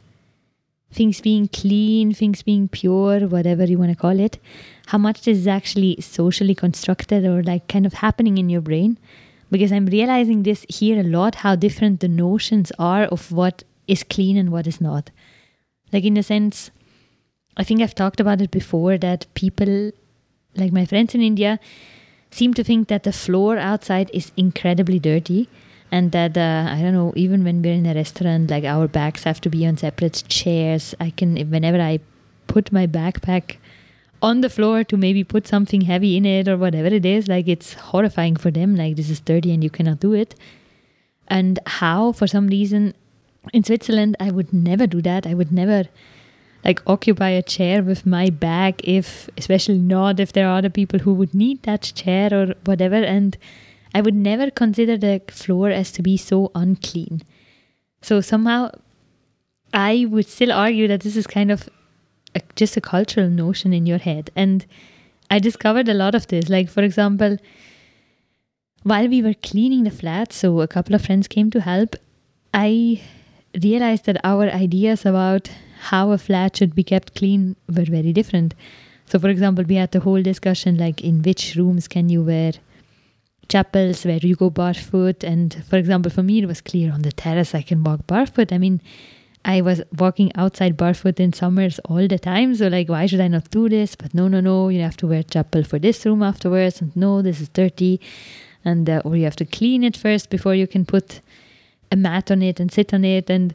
things 0.91 1.21
being 1.21 1.47
clean, 1.47 2.13
things 2.13 2.41
being 2.41 2.67
pure, 2.67 3.27
whatever 3.27 3.63
you 3.65 3.77
want 3.77 3.91
to 3.91 4.03
call 4.05 4.19
it, 4.19 4.39
how 4.87 4.97
much 4.97 5.21
this 5.21 5.37
is 5.37 5.47
actually 5.47 6.01
socially 6.01 6.55
constructed 6.55 7.25
or 7.25 7.43
like 7.43 7.67
kind 7.67 7.85
of 7.85 7.93
happening 8.05 8.39
in 8.39 8.49
your 8.49 8.61
brain. 8.61 8.97
Because 9.51 9.71
I'm 9.71 9.85
realizing 9.85 10.41
this 10.41 10.65
here 10.67 10.99
a 10.99 11.03
lot 11.17 11.35
how 11.45 11.55
different 11.55 11.99
the 11.99 12.07
notions 12.07 12.71
are 12.79 13.03
of 13.03 13.31
what 13.31 13.63
is 13.87 14.03
clean 14.03 14.35
and 14.35 14.51
what 14.51 14.65
is 14.65 14.81
not. 14.81 15.11
Like, 15.91 16.05
in 16.05 16.17
a 16.17 16.23
sense, 16.23 16.71
I 17.55 17.63
think 17.63 17.81
I've 17.81 17.93
talked 17.93 18.19
about 18.19 18.41
it 18.41 18.49
before 18.49 18.97
that 18.97 19.27
people 19.35 19.91
like 20.55 20.71
my 20.71 20.85
friends 20.85 21.15
in 21.15 21.21
India, 21.21 21.59
seem 22.31 22.53
to 22.53 22.63
think 22.63 22.87
that 22.87 23.03
the 23.03 23.13
floor 23.13 23.57
outside 23.57 24.09
is 24.13 24.31
incredibly 24.35 24.99
dirty 24.99 25.47
and 25.91 26.11
that 26.11 26.35
uh, 26.35 26.65
I 26.69 26.81
don't 26.81 26.93
know 26.93 27.13
even 27.15 27.43
when 27.43 27.61
we're 27.61 27.73
in 27.73 27.85
a 27.85 27.93
restaurant 27.93 28.49
like 28.49 28.63
our 28.63 28.87
bags 28.87 29.23
have 29.23 29.39
to 29.41 29.49
be 29.49 29.65
on 29.67 29.77
separate 29.77 30.23
chairs. 30.27 30.95
I 30.99 31.11
can 31.11 31.37
whenever 31.51 31.79
I 31.79 31.99
put 32.47 32.71
my 32.71 32.87
backpack 32.87 33.57
on 34.21 34.41
the 34.41 34.49
floor 34.49 34.83
to 34.85 34.97
maybe 34.97 35.23
put 35.23 35.47
something 35.47 35.81
heavy 35.81 36.17
in 36.17 36.25
it 36.25 36.47
or 36.47 36.57
whatever 36.57 36.87
it 36.87 37.05
is 37.05 37.27
like 37.27 37.47
it's 37.47 37.73
horrifying 37.91 38.35
for 38.35 38.49
them 38.49 38.75
like 38.75 38.95
this 38.95 39.09
is 39.09 39.19
dirty 39.19 39.53
and 39.53 39.63
you 39.63 39.69
cannot 39.69 39.99
do 39.99 40.13
it. 40.13 40.33
And 41.27 41.59
how 41.67 42.11
for 42.11 42.25
some 42.25 42.47
reason 42.47 42.95
in 43.53 43.63
Switzerland 43.63 44.17
I 44.19 44.31
would 44.31 44.51
never 44.51 44.87
do 44.87 45.01
that. 45.03 45.27
I 45.27 45.35
would 45.35 45.51
never 45.51 45.83
like 46.65 46.81
occupy 46.87 47.29
a 47.29 47.41
chair 47.41 47.83
with 47.83 48.05
my 48.05 48.29
bag 48.29 48.79
if 48.83 49.29
especially 49.37 49.77
not 49.77 50.19
if 50.19 50.31
there 50.33 50.47
are 50.47 50.57
other 50.57 50.69
people 50.69 50.99
who 50.99 51.13
would 51.13 51.33
need 51.33 51.61
that 51.63 51.81
chair 51.95 52.33
or 52.33 52.53
whatever. 52.65 52.95
And 52.95 53.37
i 53.95 54.01
would 54.01 54.15
never 54.15 54.49
consider 54.49 54.97
the 54.97 55.21
floor 55.29 55.69
as 55.69 55.91
to 55.91 56.01
be 56.01 56.17
so 56.17 56.51
unclean. 56.55 57.21
So 58.01 58.21
somehow 58.21 58.71
i 59.73 60.05
would 60.09 60.27
still 60.27 60.51
argue 60.51 60.87
that 60.87 61.01
this 61.01 61.15
is 61.15 61.27
kind 61.27 61.51
of 61.51 61.69
a, 62.35 62.41
just 62.55 62.77
a 62.77 62.81
cultural 62.81 63.29
notion 63.29 63.73
in 63.73 63.85
your 63.85 63.99
head. 63.99 64.31
And 64.35 64.65
i 65.29 65.39
discovered 65.39 65.89
a 65.89 65.93
lot 65.93 66.15
of 66.15 66.27
this. 66.27 66.49
Like 66.49 66.69
for 66.69 66.83
example 66.83 67.37
while 68.83 69.07
we 69.07 69.21
were 69.21 69.33
cleaning 69.33 69.83
the 69.83 69.91
flat 69.91 70.33
so 70.33 70.59
a 70.61 70.67
couple 70.67 70.93
of 70.93 71.05
friends 71.05 71.27
came 71.27 71.49
to 71.49 71.61
help 71.61 71.95
i 72.53 73.01
realized 73.63 74.05
that 74.05 74.19
our 74.25 74.49
ideas 74.49 75.05
about 75.05 75.49
how 75.89 76.11
a 76.11 76.17
flat 76.17 76.57
should 76.57 76.73
be 76.73 76.83
kept 76.83 77.15
clean 77.15 77.55
were 77.67 77.85
very 77.85 78.13
different. 78.13 78.55
So, 79.05 79.19
for 79.19 79.29
example, 79.29 79.65
we 79.67 79.75
had 79.75 79.91
the 79.91 79.99
whole 79.99 80.21
discussion 80.21 80.77
like 80.77 81.01
in 81.01 81.21
which 81.21 81.55
rooms 81.55 81.87
can 81.87 82.09
you 82.09 82.23
wear 82.23 82.53
chappals 83.49 84.05
where 84.05 84.17
you 84.17 84.35
go 84.35 84.49
barefoot. 84.49 85.23
And 85.23 85.63
for 85.69 85.77
example, 85.77 86.09
for 86.11 86.23
me, 86.23 86.39
it 86.41 86.47
was 86.47 86.61
clear 86.61 86.91
on 86.93 87.01
the 87.01 87.11
terrace 87.11 87.53
I 87.53 87.61
can 87.61 87.83
walk 87.83 88.07
barefoot. 88.07 88.53
I 88.53 88.57
mean, 88.57 88.81
I 89.45 89.59
was 89.61 89.81
walking 89.97 90.31
outside 90.35 90.77
barefoot 90.77 91.19
in 91.19 91.33
summers 91.33 91.79
all 91.79 92.07
the 92.07 92.17
time. 92.17 92.55
So, 92.55 92.67
like, 92.67 92.87
why 92.87 93.05
should 93.05 93.19
I 93.19 93.27
not 93.27 93.49
do 93.49 93.67
this? 93.67 93.95
But 93.95 94.13
no, 94.13 94.29
no, 94.29 94.39
no, 94.39 94.69
you 94.69 94.81
have 94.81 94.97
to 94.97 95.07
wear 95.07 95.23
chappal 95.23 95.67
for 95.67 95.79
this 95.79 96.05
room 96.05 96.23
afterwards. 96.23 96.79
And 96.81 96.95
no, 96.95 97.21
this 97.21 97.41
is 97.41 97.49
dirty. 97.49 97.99
And, 98.63 98.89
uh, 98.89 99.01
or 99.03 99.17
you 99.17 99.25
have 99.25 99.35
to 99.35 99.45
clean 99.45 99.83
it 99.83 99.97
first 99.97 100.29
before 100.29 100.55
you 100.55 100.65
can 100.65 100.85
put 100.85 101.19
a 101.91 101.97
mat 101.97 102.31
on 102.31 102.41
it 102.41 102.61
and 102.61 102.71
sit 102.71 102.93
on 102.93 103.03
it. 103.03 103.29
And, 103.29 103.53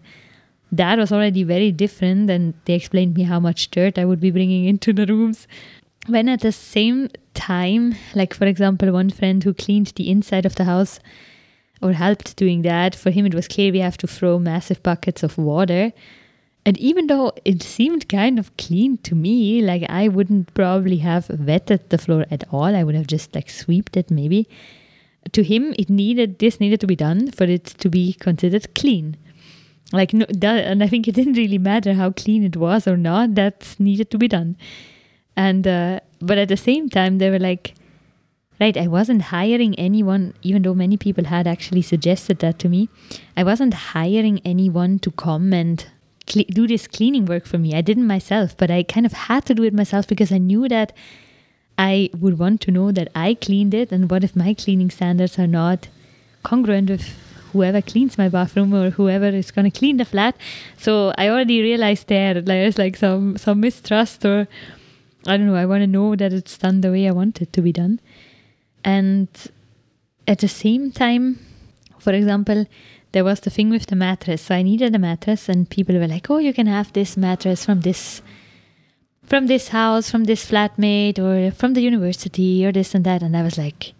that 0.72 0.98
was 0.98 1.12
already 1.12 1.42
very 1.42 1.72
different 1.72 2.28
and 2.30 2.54
they 2.64 2.74
explained 2.74 3.14
me 3.14 3.22
how 3.22 3.40
much 3.40 3.70
dirt 3.70 3.98
i 3.98 4.04
would 4.04 4.20
be 4.20 4.30
bringing 4.30 4.64
into 4.66 4.92
the 4.92 5.06
rooms. 5.06 5.46
When 6.06 6.28
at 6.28 6.40
the 6.40 6.52
same 6.52 7.10
time 7.34 7.94
like 8.14 8.34
for 8.34 8.46
example 8.46 8.92
one 8.92 9.10
friend 9.10 9.42
who 9.42 9.54
cleaned 9.54 9.92
the 9.96 10.10
inside 10.10 10.46
of 10.46 10.56
the 10.56 10.64
house 10.64 11.00
or 11.80 11.92
helped 11.92 12.36
doing 12.36 12.62
that 12.62 12.94
for 12.94 13.10
him 13.10 13.26
it 13.26 13.34
was 13.34 13.48
clear 13.48 13.72
we 13.72 13.80
have 13.80 13.98
to 13.98 14.06
throw 14.06 14.38
massive 14.38 14.82
buckets 14.82 15.22
of 15.22 15.38
water. 15.38 15.92
And 16.66 16.76
even 16.78 17.06
though 17.06 17.32
it 17.46 17.62
seemed 17.62 18.08
kind 18.10 18.38
of 18.38 18.54
clean 18.58 18.98
to 18.98 19.14
me 19.14 19.62
like 19.62 19.84
i 19.88 20.08
wouldn't 20.08 20.52
probably 20.54 20.98
have 20.98 21.30
wetted 21.30 21.88
the 21.88 21.98
floor 21.98 22.26
at 22.30 22.44
all. 22.50 22.76
I 22.76 22.84
would 22.84 22.94
have 22.94 23.06
just 23.06 23.34
like 23.34 23.48
swept 23.48 23.96
it 23.96 24.10
maybe. 24.10 24.48
To 25.32 25.42
him 25.42 25.74
it 25.78 25.88
needed 25.88 26.38
this 26.38 26.60
needed 26.60 26.80
to 26.80 26.86
be 26.86 26.96
done 26.96 27.30
for 27.30 27.44
it 27.44 27.64
to 27.64 27.88
be 27.88 28.12
considered 28.14 28.74
clean 28.74 29.16
like 29.92 30.12
no 30.12 30.26
that, 30.28 30.64
and 30.64 30.82
i 30.82 30.86
think 30.86 31.08
it 31.08 31.14
didn't 31.18 31.34
really 31.34 31.58
matter 31.58 31.94
how 31.94 32.10
clean 32.10 32.44
it 32.44 32.56
was 32.56 32.86
or 32.86 32.96
not 32.96 33.34
that's 33.34 33.78
needed 33.80 34.10
to 34.10 34.18
be 34.18 34.28
done. 34.28 34.56
And 35.36 35.68
uh, 35.68 36.00
but 36.20 36.36
at 36.36 36.48
the 36.48 36.56
same 36.56 36.88
time 36.88 37.18
they 37.18 37.30
were 37.30 37.38
like 37.38 37.74
right 38.60 38.76
i 38.76 38.86
wasn't 38.88 39.22
hiring 39.22 39.74
anyone 39.76 40.34
even 40.42 40.62
though 40.62 40.74
many 40.74 40.96
people 40.96 41.24
had 41.24 41.46
actually 41.46 41.82
suggested 41.82 42.40
that 42.40 42.58
to 42.58 42.68
me 42.68 42.88
i 43.36 43.44
wasn't 43.44 43.74
hiring 43.74 44.40
anyone 44.44 44.98
to 44.98 45.12
come 45.12 45.52
and 45.52 45.86
do 46.26 46.66
this 46.66 46.86
cleaning 46.86 47.24
work 47.24 47.46
for 47.46 47.56
me. 47.56 47.74
I 47.74 47.80
didn't 47.80 48.06
myself 48.06 48.56
but 48.56 48.70
i 48.70 48.82
kind 48.82 49.06
of 49.06 49.12
had 49.12 49.46
to 49.46 49.54
do 49.54 49.62
it 49.62 49.72
myself 49.72 50.08
because 50.08 50.32
i 50.32 50.38
knew 50.38 50.68
that 50.68 50.92
i 51.78 52.10
would 52.18 52.38
want 52.38 52.60
to 52.62 52.70
know 52.70 52.90
that 52.90 53.08
i 53.14 53.34
cleaned 53.34 53.74
it 53.74 53.92
and 53.92 54.10
what 54.10 54.24
if 54.24 54.34
my 54.34 54.54
cleaning 54.54 54.90
standards 54.90 55.38
are 55.38 55.46
not 55.46 55.88
congruent 56.42 56.90
with 56.90 57.08
whoever 57.58 57.82
cleans 57.82 58.16
my 58.16 58.28
bathroom 58.28 58.74
or 58.80 58.90
whoever 58.90 59.26
is 59.26 59.50
going 59.50 59.70
to 59.70 59.78
clean 59.78 59.96
the 59.96 60.04
flat. 60.04 60.36
So 60.76 61.12
I 61.18 61.28
already 61.28 61.60
realized 61.60 62.06
there 62.08 62.40
there's 62.40 62.78
like 62.78 62.96
some 62.96 63.36
some 63.36 63.60
mistrust 63.60 64.24
or 64.24 64.46
I 65.26 65.36
don't 65.36 65.46
know. 65.46 65.56
I 65.56 65.66
want 65.66 65.82
to 65.82 65.86
know 65.86 66.14
that 66.16 66.32
it's 66.32 66.56
done 66.58 66.80
the 66.80 66.92
way 66.92 67.08
I 67.08 67.14
want 67.20 67.42
it 67.42 67.52
to 67.52 67.62
be 67.62 67.72
done, 67.72 68.00
and 68.84 69.28
at 70.26 70.38
the 70.38 70.48
same 70.48 70.92
time, 70.92 71.24
for 71.98 72.12
example. 72.12 72.66
There 73.12 73.24
was 73.24 73.40
the 73.40 73.48
thing 73.48 73.70
with 73.70 73.86
the 73.86 73.96
mattress. 73.96 74.42
So 74.42 74.54
I 74.54 74.62
needed 74.62 74.94
a 74.94 74.98
mattress, 74.98 75.48
and 75.48 75.70
people 75.76 75.98
were 76.00 76.10
like, 76.10 76.28
"Oh, 76.34 76.40
you 76.46 76.52
can 76.56 76.66
have 76.66 76.92
this 76.92 77.16
mattress 77.16 77.64
from 77.64 77.80
this 77.86 78.20
from 79.28 79.46
this 79.46 79.68
house, 79.68 80.10
from 80.10 80.24
this 80.24 80.44
flatmate, 80.50 81.18
or 81.18 81.50
from 81.50 81.72
the 81.74 81.82
university, 81.82 82.66
or 82.66 82.72
this 82.72 82.94
and 82.94 83.04
that. 83.04 83.22
And 83.22 83.34
I 83.36 83.42
was 83.42 83.56
like, 83.58 83.94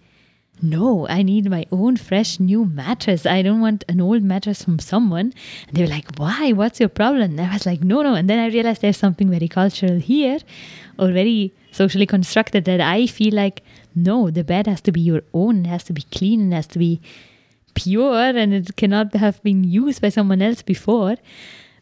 no, 0.63 1.07
I 1.09 1.23
need 1.23 1.51
my 1.51 1.67
own 1.71 1.97
fresh 1.97 2.41
new 2.41 2.65
mattress. 2.65 3.27
I 3.27 3.43
don't 3.43 3.61
want 3.61 3.85
an 3.89 4.01
old 4.01 4.23
mattress 4.23 4.63
from 4.63 4.79
someone. 4.79 5.33
And 5.67 5.77
they 5.77 5.83
were 5.83 5.89
like, 5.89 6.07
why? 6.17 6.53
What's 6.53 6.81
your 6.81 6.89
problem? 6.89 7.39
And 7.39 7.41
I 7.41 7.53
was 7.53 7.67
like, 7.67 7.83
no, 7.83 8.03
no. 8.03 8.15
And 8.15 8.29
then 8.29 8.39
I 8.39 8.49
realized 8.49 8.83
there's 8.83 8.97
something 8.97 9.31
very 9.31 9.49
cultural 9.49 9.99
here 9.99 10.39
or 10.99 11.13
very 11.13 11.53
socially 11.71 12.07
constructed 12.07 12.65
that 12.65 12.81
I 12.81 13.07
feel 13.07 13.35
like, 13.35 13.63
no, 13.95 14.31
the 14.31 14.45
bed 14.45 14.67
has 14.67 14.81
to 14.83 14.93
be 14.93 15.01
your 15.01 15.23
own. 15.33 15.65
It 15.65 15.69
has 15.69 15.85
to 15.85 15.93
be 15.93 16.03
clean. 16.13 16.53
It 16.53 16.57
has 16.57 16.67
to 16.69 16.79
be 16.79 17.01
pure 17.75 18.37
and 18.37 18.53
it 18.53 18.77
cannot 18.77 19.15
have 19.15 19.43
been 19.43 19.65
used 19.65 20.03
by 20.03 20.09
someone 20.09 20.43
else 20.43 20.63
before. 20.63 21.17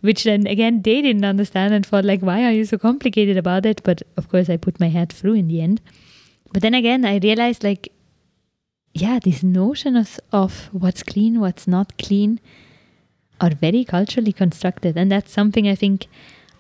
Which 0.03 0.25
then 0.25 0.47
again, 0.47 0.83
they 0.83 1.01
didn't 1.01 1.25
understand 1.25 1.73
and 1.73 1.85
thought, 1.85 2.05
like, 2.05 2.21
why 2.21 2.45
are 2.45 2.53
you 2.53 2.65
so 2.67 2.79
complicated 2.79 3.37
about 3.37 3.65
it? 3.65 3.83
But 3.83 4.03
of 4.17 4.29
course, 4.29 4.51
I 4.51 4.57
put 4.57 4.79
my 4.79 4.89
head 4.89 5.11
through 5.11 5.35
in 5.35 5.49
the 5.49 5.61
end. 5.61 5.81
But 6.53 6.63
then 6.63 6.75
again, 6.75 7.05
I 7.05 7.17
realized, 7.17 7.65
like, 7.65 7.93
yeah, 9.01 9.19
these 9.19 9.43
notions 9.43 10.19
of 10.33 10.69
what's 10.73 11.03
clean, 11.03 11.39
what's 11.39 11.69
not 11.69 11.97
clean 11.99 12.41
are 13.41 13.51
very 13.51 13.85
culturally 13.85 14.33
constructed. 14.33 14.97
And 14.97 15.13
that's 15.13 15.33
something 15.33 15.69
I 15.69 15.75
think 15.75 16.07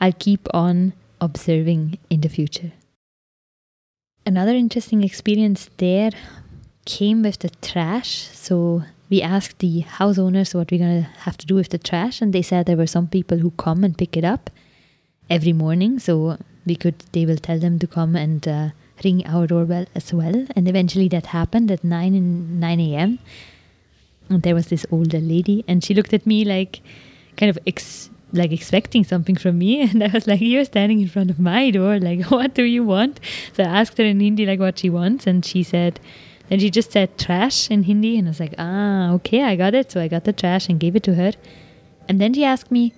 I'll 0.00 0.12
keep 0.12 0.46
on 0.52 0.92
observing 1.20 1.98
in 2.10 2.20
the 2.20 2.28
future. 2.28 2.72
Another 4.26 4.52
interesting 4.52 5.02
experience 5.02 5.70
there 5.78 6.10
came 6.84 7.22
with 7.22 7.38
the 7.38 7.50
trash. 7.62 8.28
So 8.32 8.82
we 9.08 9.22
asked 9.22 9.60
the 9.60 9.80
house 9.80 10.18
owners 10.18 10.54
what 10.54 10.70
we're 10.70 10.84
going 10.86 11.04
to 11.04 11.08
have 11.20 11.38
to 11.38 11.46
do 11.46 11.54
with 11.54 11.70
the 11.70 11.78
trash. 11.78 12.20
And 12.20 12.32
they 12.32 12.42
said 12.42 12.66
there 12.66 12.76
were 12.76 12.86
some 12.86 13.06
people 13.06 13.38
who 13.38 13.52
come 13.52 13.82
and 13.82 13.96
pick 13.96 14.16
it 14.16 14.24
up 14.24 14.50
every 15.30 15.54
morning. 15.54 15.98
So 15.98 16.38
we 16.66 16.76
could, 16.76 16.98
they 17.12 17.24
will 17.24 17.38
tell 17.38 17.58
them 17.58 17.78
to 17.78 17.86
come 17.86 18.14
and 18.14 18.46
uh, 18.46 18.68
ring 19.04 19.26
our 19.26 19.46
doorbell 19.46 19.86
as 19.94 20.12
well. 20.12 20.46
And 20.54 20.68
eventually 20.68 21.08
that 21.08 21.26
happened 21.26 21.70
at 21.70 21.84
9 21.84 22.14
in 22.14 22.60
9 22.60 22.80
a.m. 22.80 23.18
And 24.28 24.42
there 24.42 24.54
was 24.54 24.68
this 24.68 24.86
older 24.90 25.20
lady, 25.20 25.64
and 25.68 25.84
she 25.84 25.94
looked 25.94 26.12
at 26.12 26.26
me 26.26 26.44
like 26.44 26.80
kind 27.36 27.50
of 27.50 27.58
ex- 27.66 28.10
like 28.32 28.52
expecting 28.52 29.04
something 29.04 29.36
from 29.36 29.58
me. 29.58 29.82
And 29.90 30.02
i 30.02 30.08
was 30.08 30.26
like 30.26 30.40
you're 30.40 30.64
standing 30.64 31.00
in 31.00 31.08
front 31.08 31.30
of 31.30 31.38
my 31.38 31.70
door. 31.70 31.98
Like 31.98 32.24
what 32.36 32.54
do 32.54 32.64
you 32.64 32.84
want? 32.84 33.20
So 33.52 33.62
i 33.62 33.66
asked 33.66 33.98
her 33.98 34.04
in 34.04 34.20
hindi 34.20 34.46
like 34.46 34.60
what 34.60 34.78
she 34.78 34.90
wants. 34.90 35.26
And 35.26 35.44
she 35.44 35.62
said 35.62 36.00
then 36.48 36.60
she 36.60 36.70
just 36.70 36.92
said 36.92 37.18
trash 37.18 37.70
in 37.70 37.84
hindi. 37.84 38.18
And 38.18 38.28
i 38.28 38.30
was 38.30 38.40
like 38.40 38.54
ah 38.58 39.12
okay. 39.12 39.42
I 39.42 39.56
got 39.56 39.74
it. 39.74 39.92
So 39.92 40.00
i 40.00 40.08
got 40.08 40.24
the 40.24 40.32
trash 40.32 40.68
and 40.68 40.80
gave 40.80 40.96
it 40.96 41.02
to 41.04 41.14
her. 41.14 41.32
And 42.08 42.20
then 42.20 42.34
she 42.34 42.44
asked 42.44 42.70
me 42.70 42.92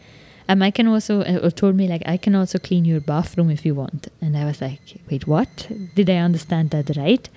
um, 0.49 0.63
I 0.63 0.71
can 0.71 0.89
also, 0.89 1.21
uh, 1.21 1.41
or 1.43 1.51
told 1.51 1.77
me 1.77 1.89
like, 1.89 2.03
I 2.07 2.17
can 2.17 2.35
also 2.35 2.59
clean 2.59 2.85
your 2.85 3.01
bathroom 3.01 3.51
if 3.51 3.67
you 3.67 3.75
want. 3.75 4.09
And 4.21 4.37
I 4.37 4.45
was 4.45 4.61
like, 4.61 4.81
wait, 5.11 5.27
what? 5.27 5.69
Did 5.95 6.09
I 6.09 6.17
understand 6.17 6.71
that 6.71 6.97
right? 6.97 7.29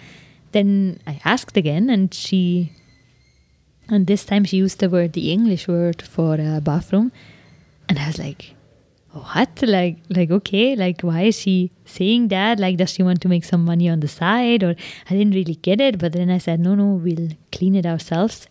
Then 0.53 0.99
I 1.05 1.19
asked 1.25 1.57
again, 1.57 1.89
and 1.89 2.13
she, 2.13 2.71
and 3.89 4.07
this 4.07 4.23
time 4.25 4.45
she 4.45 4.57
used 4.57 4.79
the 4.79 4.89
word, 4.89 5.13
the 5.13 5.31
English 5.31 5.67
word 5.67 6.01
for 6.01 6.39
uh, 6.39 6.61
bathroom. 6.61 7.11
And 7.89 7.99
I 7.99 8.07
was 8.07 8.17
like, 8.17 8.55
what? 9.11 9.61
Like, 9.61 9.97
like, 10.09 10.31
okay, 10.31 10.75
like, 10.77 11.01
why 11.01 11.23
is 11.23 11.39
she 11.39 11.71
saying 11.83 12.29
that? 12.29 12.59
Like, 12.59 12.77
does 12.77 12.91
she 12.91 13.03
want 13.03 13.21
to 13.21 13.27
make 13.27 13.43
some 13.43 13.65
money 13.65 13.89
on 13.89 13.99
the 13.99 14.07
side? 14.07 14.63
Or 14.63 14.75
I 15.09 15.13
didn't 15.13 15.33
really 15.33 15.55
get 15.55 15.81
it. 15.81 15.97
But 15.97 16.13
then 16.13 16.29
I 16.29 16.37
said, 16.37 16.61
no, 16.61 16.75
no, 16.75 16.85
we'll 16.85 17.31
clean 17.51 17.75
it 17.75 17.85
ourselves. 17.85 18.47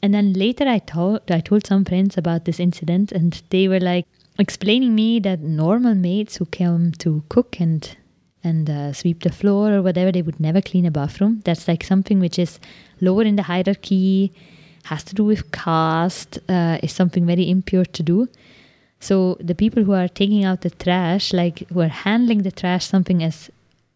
And 0.00 0.14
then 0.14 0.32
later 0.32 0.66
I 0.66 0.78
told 0.78 1.30
I 1.30 1.40
told 1.40 1.66
some 1.66 1.84
friends 1.84 2.16
about 2.16 2.44
this 2.44 2.58
incident 2.58 3.12
and 3.12 3.42
they 3.50 3.68
were 3.68 3.80
like 3.80 4.06
explaining 4.38 4.94
me 4.94 5.20
that 5.20 5.40
normal 5.40 5.94
maids 5.94 6.36
who 6.36 6.46
come 6.46 6.92
to 6.98 7.22
cook 7.28 7.60
and 7.60 7.96
and 8.42 8.68
uh, 8.68 8.92
sweep 8.92 9.22
the 9.22 9.30
floor 9.30 9.72
or 9.72 9.82
whatever 9.82 10.10
they 10.10 10.22
would 10.22 10.40
never 10.40 10.60
clean 10.60 10.86
a 10.86 10.90
bathroom. 10.90 11.42
That's 11.44 11.68
like 11.68 11.84
something 11.84 12.18
which 12.18 12.38
is 12.38 12.58
lower 13.00 13.22
in 13.22 13.36
the 13.36 13.44
hierarchy, 13.44 14.32
has 14.84 15.04
to 15.04 15.14
do 15.14 15.24
with 15.24 15.52
caste, 15.52 16.40
uh, 16.48 16.78
is 16.82 16.92
something 16.92 17.24
very 17.24 17.48
impure 17.48 17.84
to 17.84 18.02
do. 18.02 18.28
So 18.98 19.36
the 19.40 19.54
people 19.54 19.84
who 19.84 19.92
are 19.92 20.08
taking 20.08 20.44
out 20.44 20.62
the 20.62 20.70
trash, 20.70 21.32
like 21.32 21.68
who 21.68 21.80
are 21.80 21.88
handling 21.88 22.42
the 22.42 22.50
trash, 22.50 22.86
something 22.86 23.22
as 23.22 23.50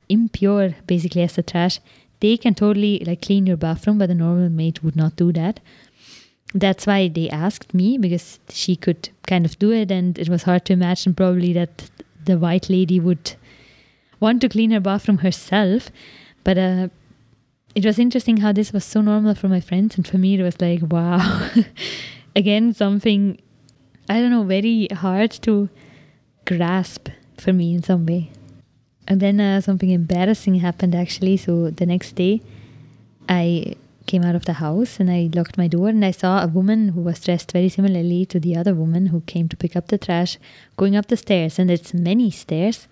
impure 0.08 0.76
basically 0.86 1.22
as 1.22 1.34
the 1.34 1.42
trash, 1.42 1.80
they 2.20 2.36
can 2.36 2.54
totally 2.54 3.02
like 3.04 3.22
clean 3.22 3.46
your 3.46 3.56
bathroom, 3.56 3.98
but 3.98 4.10
a 4.10 4.14
normal 4.14 4.48
maid 4.48 4.78
would 4.80 4.96
not 4.96 5.16
do 5.16 5.32
that 5.32 5.58
that's 6.54 6.86
why 6.86 7.08
they 7.08 7.28
asked 7.28 7.74
me 7.74 7.98
because 7.98 8.38
she 8.48 8.76
could 8.76 9.08
kind 9.26 9.44
of 9.44 9.58
do 9.58 9.72
it 9.72 9.90
and 9.90 10.18
it 10.18 10.28
was 10.28 10.44
hard 10.44 10.64
to 10.66 10.72
imagine 10.72 11.14
probably 11.14 11.52
that 11.52 11.90
the 12.24 12.38
white 12.38 12.70
lady 12.70 13.00
would 13.00 13.34
want 14.20 14.40
to 14.40 14.48
clean 14.48 14.70
her 14.70 14.80
bathroom 14.80 15.18
herself. 15.18 15.90
But 16.44 16.58
uh, 16.58 16.88
it 17.74 17.84
was 17.84 17.98
interesting 17.98 18.38
how 18.38 18.52
this 18.52 18.72
was 18.72 18.84
so 18.84 19.00
normal 19.00 19.34
for 19.34 19.48
my 19.48 19.60
friends 19.60 19.96
and 19.96 20.06
for 20.06 20.18
me 20.18 20.38
it 20.38 20.42
was 20.42 20.60
like 20.60 20.80
wow. 20.82 21.50
Again 22.36 22.74
something 22.74 23.40
i 24.08 24.20
don't 24.20 24.30
know 24.30 24.44
very 24.44 24.86
hard 24.92 25.32
to 25.32 25.68
grasp 26.44 27.08
for 27.36 27.52
me 27.52 27.74
in 27.74 27.82
some 27.82 28.06
way. 28.06 28.30
And 29.08 29.20
then 29.20 29.40
uh, 29.40 29.60
something 29.60 29.90
embarrassing 29.90 30.56
happened 30.56 30.94
actually. 30.94 31.36
So 31.36 31.70
the 31.70 31.86
next 31.86 32.12
day 32.12 32.40
i 33.28 33.74
came 34.06 34.24
out 34.24 34.34
of 34.34 34.44
the 34.44 34.54
house 34.54 34.98
and 35.00 35.10
I 35.10 35.30
locked 35.34 35.58
my 35.58 35.68
door 35.68 35.88
and 35.88 36.04
I 36.04 36.10
saw 36.10 36.42
a 36.42 36.46
woman 36.46 36.90
who 36.90 37.02
was 37.02 37.20
dressed 37.20 37.52
very 37.52 37.68
similarly 37.68 38.24
to 38.26 38.40
the 38.40 38.56
other 38.56 38.74
woman 38.74 39.06
who 39.06 39.20
came 39.22 39.48
to 39.48 39.56
pick 39.56 39.76
up 39.76 39.88
the 39.88 39.98
trash 39.98 40.38
going 40.76 40.96
up 40.96 41.06
the 41.06 41.16
stairs 41.16 41.58
and 41.58 41.70
it's 41.70 41.92
many 41.92 42.30
stairs. 42.30 42.88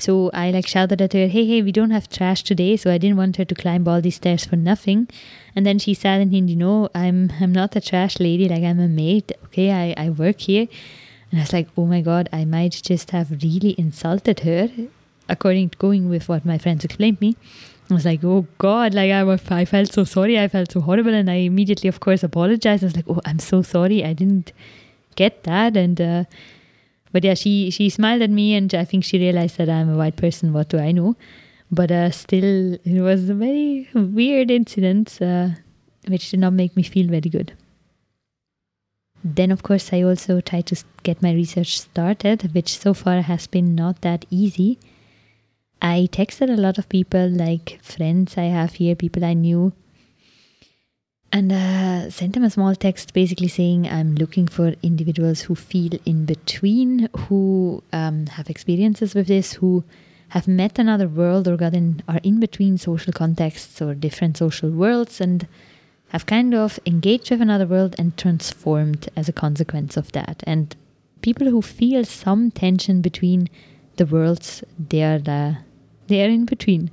So 0.00 0.30
I 0.32 0.52
like 0.52 0.68
shouted 0.68 1.02
at 1.02 1.12
her, 1.12 1.26
Hey, 1.26 1.44
hey, 1.44 1.60
we 1.60 1.72
don't 1.72 1.90
have 1.90 2.08
trash 2.08 2.44
today, 2.44 2.76
so 2.76 2.90
I 2.90 2.98
didn't 2.98 3.16
want 3.16 3.36
her 3.36 3.44
to 3.44 3.54
climb 3.54 3.88
all 3.88 4.00
these 4.00 4.14
stairs 4.14 4.44
for 4.44 4.54
nothing. 4.54 5.08
And 5.56 5.66
then 5.66 5.80
she 5.80 5.92
said 5.92 6.20
in 6.20 6.30
Hindi, 6.30 6.54
No, 6.54 6.88
I'm 6.94 7.32
I'm 7.40 7.52
not 7.52 7.74
a 7.74 7.80
trash 7.80 8.20
lady, 8.20 8.48
like 8.48 8.62
I'm 8.62 8.78
a 8.78 8.86
maid, 8.86 9.34
okay, 9.46 9.72
I, 9.72 10.06
I 10.06 10.10
work 10.10 10.40
here. 10.40 10.68
And 11.30 11.40
I 11.40 11.42
was 11.42 11.52
like, 11.52 11.68
Oh 11.76 11.84
my 11.84 12.00
god, 12.00 12.28
I 12.32 12.44
might 12.44 12.80
just 12.84 13.10
have 13.10 13.42
really 13.42 13.74
insulted 13.76 14.40
her, 14.40 14.70
according 15.28 15.70
to 15.70 15.78
going 15.78 16.08
with 16.08 16.28
what 16.28 16.46
my 16.46 16.58
friends 16.58 16.84
explained 16.84 17.20
me. 17.20 17.36
I 17.90 17.94
was 17.94 18.04
like, 18.04 18.22
oh 18.22 18.46
God, 18.58 18.92
like 18.92 19.10
I, 19.10 19.22
I 19.50 19.64
felt 19.64 19.92
so 19.92 20.04
sorry. 20.04 20.38
I 20.38 20.48
felt 20.48 20.72
so 20.72 20.80
horrible. 20.80 21.14
And 21.14 21.30
I 21.30 21.36
immediately, 21.36 21.88
of 21.88 22.00
course, 22.00 22.22
apologized. 22.22 22.84
I 22.84 22.86
was 22.86 22.96
like, 22.96 23.06
oh, 23.08 23.20
I'm 23.24 23.38
so 23.38 23.62
sorry. 23.62 24.04
I 24.04 24.12
didn't 24.12 24.52
get 25.16 25.44
that. 25.44 25.76
And, 25.76 26.00
uh, 26.00 26.24
but 27.12 27.24
yeah, 27.24 27.34
she, 27.34 27.70
she 27.70 27.88
smiled 27.88 28.20
at 28.20 28.30
me 28.30 28.54
and 28.54 28.74
I 28.74 28.84
think 28.84 29.04
she 29.04 29.18
realized 29.18 29.56
that 29.56 29.70
I'm 29.70 29.90
a 29.90 29.96
white 29.96 30.16
person. 30.16 30.52
What 30.52 30.68
do 30.68 30.78
I 30.78 30.92
know? 30.92 31.16
But 31.70 31.90
uh, 31.90 32.10
still, 32.10 32.74
it 32.74 33.00
was 33.00 33.30
a 33.30 33.34
very 33.34 33.88
weird 33.94 34.50
incident, 34.50 35.20
uh, 35.22 35.50
which 36.06 36.30
did 36.30 36.40
not 36.40 36.52
make 36.52 36.76
me 36.76 36.82
feel 36.82 37.08
very 37.08 37.30
good. 37.30 37.52
Then, 39.24 39.50
of 39.50 39.62
course, 39.62 39.92
I 39.92 40.02
also 40.02 40.40
tried 40.40 40.66
to 40.66 40.82
get 41.02 41.22
my 41.22 41.32
research 41.32 41.80
started, 41.80 42.54
which 42.54 42.78
so 42.78 42.94
far 42.94 43.22
has 43.22 43.46
been 43.46 43.74
not 43.74 44.02
that 44.02 44.26
easy 44.30 44.78
I 45.80 46.08
texted 46.10 46.50
a 46.50 46.60
lot 46.60 46.78
of 46.78 46.88
people, 46.88 47.28
like 47.28 47.78
friends 47.82 48.36
I 48.36 48.44
have 48.44 48.74
here, 48.74 48.94
people 48.94 49.24
I 49.24 49.34
knew, 49.34 49.72
and 51.32 51.52
uh, 51.52 52.10
sent 52.10 52.32
them 52.34 52.44
a 52.44 52.50
small 52.50 52.74
text 52.74 53.12
basically 53.12 53.48
saying 53.48 53.86
I'm 53.86 54.14
looking 54.14 54.48
for 54.48 54.74
individuals 54.82 55.42
who 55.42 55.54
feel 55.54 55.92
in 56.04 56.24
between, 56.24 57.08
who 57.16 57.82
um, 57.92 58.26
have 58.26 58.48
experiences 58.48 59.14
with 59.14 59.26
this, 59.26 59.54
who 59.54 59.84
have 60.30 60.48
met 60.48 60.78
another 60.78 61.08
world 61.08 61.46
or 61.48 61.56
gotten 61.56 62.02
are 62.08 62.20
in 62.22 62.40
between 62.40 62.76
social 62.78 63.12
contexts 63.12 63.80
or 63.80 63.94
different 63.94 64.36
social 64.36 64.70
worlds 64.70 65.20
and 65.20 65.46
have 66.08 66.26
kind 66.26 66.54
of 66.54 66.78
engaged 66.86 67.30
with 67.30 67.40
another 67.40 67.66
world 67.66 67.94
and 67.98 68.16
transformed 68.16 69.08
as 69.14 69.28
a 69.28 69.32
consequence 69.32 69.96
of 69.96 70.12
that. 70.12 70.42
And 70.46 70.74
people 71.22 71.48
who 71.48 71.62
feel 71.62 72.04
some 72.04 72.50
tension 72.50 73.02
between 73.02 73.48
the 73.96 74.06
worlds 74.06 74.62
they 74.78 75.02
are 75.02 75.18
the 75.18 75.58
they 76.08 76.24
are 76.24 76.28
in 76.28 76.44
between. 76.44 76.90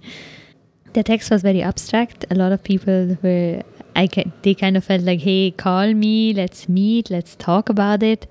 The 0.93 1.04
text 1.04 1.30
was 1.30 1.41
very 1.41 1.62
abstract. 1.62 2.25
A 2.30 2.36
lot 2.36 2.51
of 2.51 2.63
people 2.63 3.17
were, 3.21 3.63
I 3.95 4.08
they 4.43 4.54
kind 4.54 4.78
of 4.78 4.84
felt 4.84 5.01
like, 5.01 5.19
hey, 5.21 5.51
call 5.51 5.93
me, 5.93 6.34
let's 6.34 6.69
meet, 6.69 7.10
let's 7.10 7.36
talk 7.36 7.69
about 7.69 8.04
it. 8.04 8.28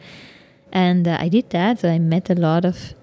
And 0.72 1.06
uh, 1.06 1.16
I 1.20 1.28
did 1.28 1.50
that. 1.50 1.80
So 1.80 1.90
I 1.90 1.98
met 1.98 2.30
a 2.30 2.34
lot 2.34 2.64
of 2.64 2.94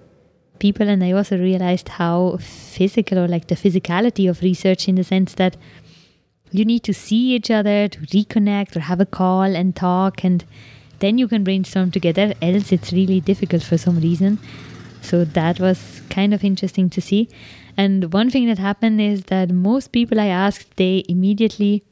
people, 0.58 0.88
and 0.88 1.02
I 1.02 1.12
also 1.12 1.38
realized 1.38 1.88
how 2.00 2.38
physical 2.40 3.18
or 3.18 3.28
like 3.28 3.48
the 3.48 3.54
physicality 3.54 4.28
of 4.28 4.42
research 4.42 4.88
in 4.88 4.96
the 4.96 5.04
sense 5.04 5.34
that 5.34 5.56
you 6.52 6.64
need 6.64 6.84
to 6.84 6.94
see 6.94 7.34
each 7.34 7.50
other 7.50 7.88
to 7.88 7.98
reconnect 8.00 8.76
or 8.76 8.80
have 8.80 9.00
a 9.00 9.06
call 9.06 9.56
and 9.60 9.74
talk 9.74 10.22
and 10.22 10.44
then 11.00 11.18
you 11.18 11.26
can 11.26 11.42
brainstorm 11.42 11.90
together 11.90 12.34
else 12.42 12.70
it's 12.70 12.92
really 12.92 13.20
difficult 13.20 13.62
for 13.62 13.78
some 13.78 13.98
reason 14.00 14.38
so 15.00 15.24
that 15.24 15.58
was 15.58 16.02
kind 16.10 16.34
of 16.34 16.44
interesting 16.44 16.90
to 16.90 17.00
see 17.00 17.28
and 17.76 18.12
one 18.12 18.30
thing 18.30 18.46
that 18.46 18.58
happened 18.58 19.00
is 19.00 19.24
that 19.24 19.50
most 19.50 19.92
people 19.92 20.20
I 20.20 20.26
asked, 20.26 20.76
they 20.76 21.04
immediately 21.08 21.82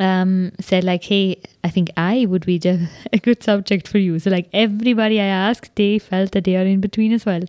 um, 0.00 0.52
said 0.60 0.84
like, 0.84 1.04
"Hey, 1.04 1.40
I 1.64 1.70
think 1.70 1.90
I 1.96 2.26
would 2.26 2.46
be 2.46 2.58
the, 2.58 2.88
a 3.12 3.18
good 3.18 3.42
subject 3.42 3.88
for 3.88 3.98
you." 3.98 4.18
So 4.18 4.30
like 4.30 4.48
everybody 4.52 5.20
I 5.20 5.26
asked, 5.26 5.74
they 5.76 5.98
felt 5.98 6.32
that 6.32 6.44
they 6.44 6.56
are 6.56 6.64
in 6.64 6.80
between 6.80 7.12
as 7.12 7.26
well, 7.26 7.42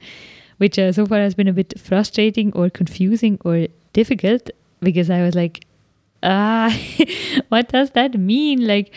which 0.58 0.78
uh, 0.80 0.92
so 0.92 1.06
far 1.06 1.20
has 1.20 1.36
been 1.36 1.48
a 1.48 1.54
bit 1.54 1.80
frustrating 1.80 2.54
or 2.54 2.70
confusing 2.70 3.40
or 3.44 3.68
difficult 3.94 4.50
because 4.82 5.10
I 5.10 5.22
was 5.22 5.36
like, 5.36 5.66
"Ah, 6.24 6.76
what 7.50 7.70
does 7.70 7.92
that 7.92 8.20
mean?" 8.20 8.68
Like, 8.68 8.94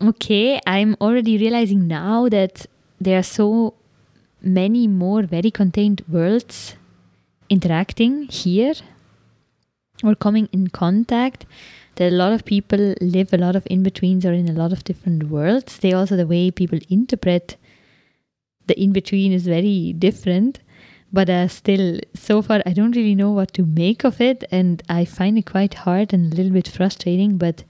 okay, 0.00 0.60
I'm 0.66 0.96
already 1.00 1.38
realizing 1.38 1.86
now 1.88 2.28
that 2.28 2.66
there 3.00 3.18
are 3.18 3.22
so 3.22 3.74
many 4.40 4.86
more 4.86 5.22
very 5.22 5.50
contained 5.50 6.02
worlds 6.08 6.74
interacting 7.48 8.24
here 8.24 8.74
or 10.02 10.14
coming 10.14 10.48
in 10.52 10.68
contact 10.68 11.46
that 11.96 12.12
a 12.12 12.16
lot 12.16 12.32
of 12.32 12.44
people 12.44 12.94
live 13.00 13.32
a 13.32 13.38
lot 13.38 13.54
of 13.54 13.66
in 13.70 13.82
betweens 13.82 14.24
or 14.26 14.32
in 14.32 14.48
a 14.48 14.52
lot 14.52 14.72
of 14.72 14.84
different 14.84 15.24
worlds. 15.24 15.78
They 15.78 15.92
also 15.92 16.16
the 16.16 16.26
way 16.26 16.50
people 16.50 16.78
interpret 16.88 17.56
the 18.66 18.80
in 18.80 18.92
between 18.92 19.32
is 19.32 19.46
very 19.46 19.92
different. 19.92 20.60
But 21.12 21.30
uh, 21.30 21.46
still 21.46 22.00
so 22.14 22.42
far 22.42 22.60
i 22.66 22.72
don't 22.72 22.96
really 22.96 23.14
know 23.14 23.30
what 23.30 23.52
to 23.54 23.64
make 23.64 24.04
of 24.04 24.20
it 24.20 24.42
and 24.50 24.82
i 24.88 25.04
find 25.04 25.38
it 25.38 25.46
quite 25.46 25.74
hard 25.74 26.12
and 26.12 26.32
a 26.32 26.36
little 26.36 26.52
bit 26.52 26.66
frustrating 26.66 27.36
but 27.38 27.62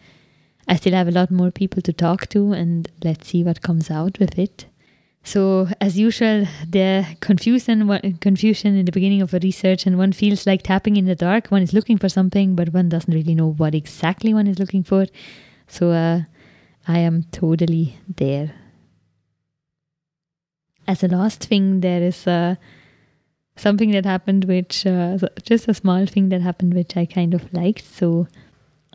i 0.67 0.77
still 0.77 0.95
have 0.95 1.09
a 1.09 1.17
lot 1.19 1.31
more 1.31 1.51
people 1.51 1.83
to 1.83 1.93
talk 1.93 2.27
to 2.29 2.53
and 2.53 2.91
let's 3.03 3.29
see 3.29 3.43
what 3.45 3.61
comes 3.61 3.91
out 3.91 4.19
with 4.19 4.39
it 4.39 4.65
so, 5.25 5.69
as 5.81 5.99
usual, 5.99 6.47
the 6.69 7.07
confusion 7.21 7.89
confusion 8.21 8.77
in 8.77 8.85
the 8.85 8.93
beginning 8.93 9.23
of 9.23 9.33
a 9.33 9.39
research, 9.39 9.87
and 9.87 9.97
one 9.97 10.13
feels 10.13 10.47
like 10.47 10.63
tapping 10.63 10.97
in 10.97 11.07
the 11.07 11.15
dark. 11.15 11.49
One 11.49 11.63
is 11.63 11.73
looking 11.73 11.97
for 11.97 12.11
something, 12.11 12.55
but 12.55 12.75
one 12.75 12.91
doesn't 12.91 13.13
really 13.13 13.35
know 13.35 13.53
what 13.53 13.75
exactly 13.75 14.35
one 14.35 14.47
is 14.47 14.59
looking 14.59 14.83
for. 14.83 15.07
So, 15.67 15.93
uh, 15.93 16.21
I 16.87 16.99
am 16.99 17.23
totally 17.33 17.99
there. 18.07 18.53
As 20.87 21.03
a 21.03 21.09
last 21.09 21.43
thing, 21.43 21.81
there 21.81 22.03
is 22.03 22.27
uh, 22.27 22.57
something 23.57 23.93
that 23.93 24.05
happened, 24.05 24.45
which 24.45 24.87
uh, 24.87 25.17
just 25.43 25.69
a 25.69 25.73
small 25.73 26.05
thing 26.05 26.29
that 26.29 26.43
happened, 26.43 26.75
which 26.75 26.99
I 26.99 27.07
kind 27.07 27.33
of 27.33 27.51
liked. 27.55 27.87
So, 27.87 28.29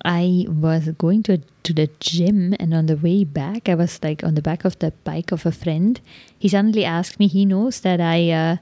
I 0.06 0.46
was 0.48 0.88
going 0.98 1.24
to 1.24 1.42
to 1.64 1.74
the 1.74 1.90
gym, 2.00 2.56
and 2.60 2.74
on 2.74 2.86
the 2.88 2.96
way 2.96 3.24
back, 3.24 3.70
I 3.70 3.76
was 3.76 4.00
like 4.02 4.24
on 4.24 4.36
the 4.36 4.42
back 4.42 4.66
of 4.66 4.80
the 4.80 4.92
bike 5.04 5.32
of 5.32 5.46
a 5.46 5.52
friend. 5.52 6.00
He 6.38 6.48
suddenly 6.48 6.86
asked 6.86 7.20
me. 7.20 7.28
He 7.28 7.46
knows 7.46 7.82
that 7.82 8.00
I 8.02 8.32
uh, 8.32 8.58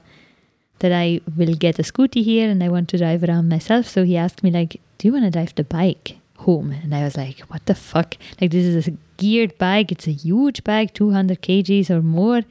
that 0.80 0.92
I 0.92 1.20
will 1.36 1.54
get 1.54 1.78
a 1.78 1.82
scooty 1.82 2.22
here, 2.22 2.48
and 2.50 2.62
I 2.62 2.68
want 2.68 2.88
to 2.90 2.98
drive 2.98 3.22
around 3.24 3.48
myself. 3.48 3.86
So 3.88 4.04
he 4.04 4.16
asked 4.16 4.42
me 4.42 4.50
like, 4.50 4.80
"Do 4.98 5.08
you 5.08 5.12
want 5.12 5.24
to 5.24 5.30
drive 5.30 5.54
the 5.54 5.64
bike 5.64 6.18
home?" 6.38 6.72
And 6.72 6.94
I 6.94 7.04
was 7.04 7.16
like, 7.16 7.40
"What 7.48 7.66
the 7.66 7.74
fuck? 7.74 8.16
Like 8.40 8.50
this 8.50 8.64
is 8.64 8.88
a 8.88 8.96
geared 9.16 9.56
bike. 9.58 9.92
It's 9.92 10.06
a 10.06 10.12
huge 10.12 10.64
bike, 10.64 10.94
two 10.94 11.12
hundred 11.12 11.42
kgs 11.42 11.90
or 11.90 12.02
more. 12.02 12.42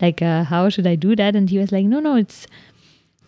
Like 0.00 0.22
uh, 0.22 0.44
how 0.44 0.68
should 0.68 0.86
I 0.86 0.94
do 0.94 1.16
that?" 1.16 1.36
And 1.36 1.50
he 1.50 1.58
was 1.58 1.72
like, 1.72 1.86
"No, 1.86 2.00
no, 2.00 2.16
it's." 2.16 2.46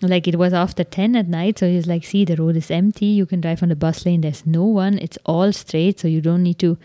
Like 0.06 0.28
it 0.28 0.37
was 0.37 0.52
after 0.52 0.84
10 0.84 1.16
at 1.16 1.26
night 1.26 1.58
so 1.58 1.68
he's 1.68 1.87
like 1.87 2.04
see 2.04 2.24
the 2.24 2.37
road 2.37 2.56
is 2.56 2.70
empty. 2.70 3.06
You 3.06 3.26
can 3.26 3.40
drive 3.40 3.62
on 3.62 3.68
the 3.70 3.76
bus 3.76 4.06
lane. 4.06 4.20
There's 4.20 4.46
no 4.46 4.64
one. 4.64 4.98
It's 4.98 5.18
all 5.26 5.52
straight 5.52 5.98
so 5.98 6.08
you 6.08 6.20
don't 6.20 6.42
need 6.42 6.58
to 6.61 6.78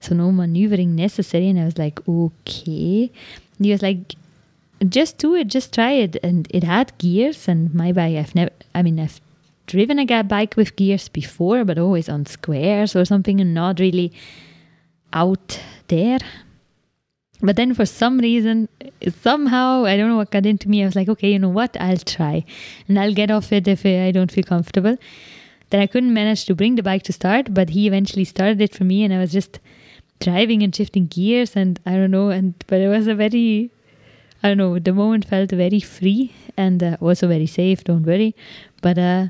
so 0.00 0.14
no 0.14 0.32
maneuvering 0.32 0.94
necessary. 0.94 1.48
And 1.48 1.60
i 1.60 1.64
was 1.64 1.78
like 1.78 2.00
okay. 2.08 3.10
And 3.56 3.66
he 3.66 3.72
was 3.72 3.82
like 3.82 4.14
just 4.88 5.18
do 5.18 5.34
it. 5.34 5.48
Just 5.48 5.74
try 5.74 5.92
it. 5.92 6.16
And 6.22 6.46
it 6.50 6.64
had 6.64 6.96
gears. 6.98 7.48
And 7.48 7.74
my 7.74 7.92
bike 7.92 8.16
i've 8.16 8.34
never 8.34 8.50
i 8.74 8.82
mean 8.82 8.98
i've 8.98 9.20
driven 9.66 9.98
a 9.98 10.22
bike 10.22 10.56
with 10.56 10.76
gears 10.76 11.08
before 11.10 11.62
but 11.62 11.78
always 11.78 12.08
on 12.08 12.24
squares 12.24 12.96
or 12.96 13.04
something 13.04 13.38
and 13.38 13.52
not 13.52 13.78
really 13.78 14.10
out 15.12 15.60
there 15.88 16.18
but 17.40 17.56
then 17.56 17.72
for 17.74 17.86
some 17.86 18.18
reason, 18.18 18.68
somehow, 19.22 19.84
I 19.84 19.96
don't 19.96 20.08
know 20.08 20.16
what 20.16 20.30
got 20.30 20.44
into 20.44 20.68
me. 20.68 20.82
I 20.82 20.86
was 20.86 20.96
like, 20.96 21.08
okay, 21.08 21.32
you 21.32 21.38
know 21.38 21.48
what? 21.48 21.76
I'll 21.80 21.96
try. 21.96 22.44
And 22.88 22.98
I'll 22.98 23.14
get 23.14 23.30
off 23.30 23.52
it 23.52 23.68
if 23.68 23.86
I 23.86 24.10
don't 24.10 24.32
feel 24.32 24.44
comfortable. 24.44 24.96
Then 25.70 25.80
I 25.80 25.86
couldn't 25.86 26.12
manage 26.12 26.46
to 26.46 26.54
bring 26.54 26.74
the 26.74 26.82
bike 26.82 27.04
to 27.04 27.12
start, 27.12 27.54
but 27.54 27.70
he 27.70 27.86
eventually 27.86 28.24
started 28.24 28.60
it 28.60 28.74
for 28.74 28.84
me. 28.84 29.04
And 29.04 29.14
I 29.14 29.18
was 29.18 29.30
just 29.30 29.60
driving 30.18 30.62
and 30.64 30.74
shifting 30.74 31.06
gears. 31.06 31.54
And 31.54 31.78
I 31.86 31.92
don't 31.92 32.10
know. 32.10 32.30
And 32.30 32.54
but 32.66 32.80
it 32.80 32.88
was 32.88 33.06
a 33.06 33.14
very, 33.14 33.70
I 34.42 34.48
don't 34.48 34.58
know, 34.58 34.78
the 34.80 34.92
moment 34.92 35.24
felt 35.24 35.50
very 35.50 35.80
free 35.80 36.32
and 36.56 36.82
uh, 36.82 36.96
also 37.00 37.28
very 37.28 37.46
safe. 37.46 37.84
Don't 37.84 38.04
worry. 38.04 38.34
But 38.82 38.98
uh, 38.98 39.26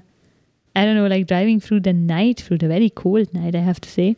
I 0.75 0.85
don't 0.87 0.95
know, 0.95 1.09
like 1.09 1.27
driving 1.27 1.61
through 1.61 1.81
the 1.81 1.93
night, 1.93 2.41
through 2.41 2.59
the 2.59 2.69
very 2.69 2.89
cold 2.89 3.35
night, 3.35 3.55
I 3.55 3.61
have 3.61 3.81
to 3.83 3.91
say 3.91 4.17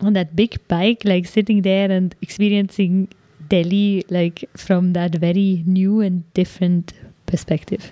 on 0.00 0.12
that 0.14 0.36
big 0.36 0.66
bike, 0.68 1.02
like 1.04 1.26
sitting 1.26 1.62
there 1.62 1.90
and 1.90 2.14
experiencing 2.22 3.08
Delhi, 3.48 4.04
like 4.10 4.48
from 4.56 4.92
that 4.92 5.14
very 5.14 5.62
new 5.66 6.00
and 6.00 6.32
different 6.34 6.92
perspective. 7.26 7.90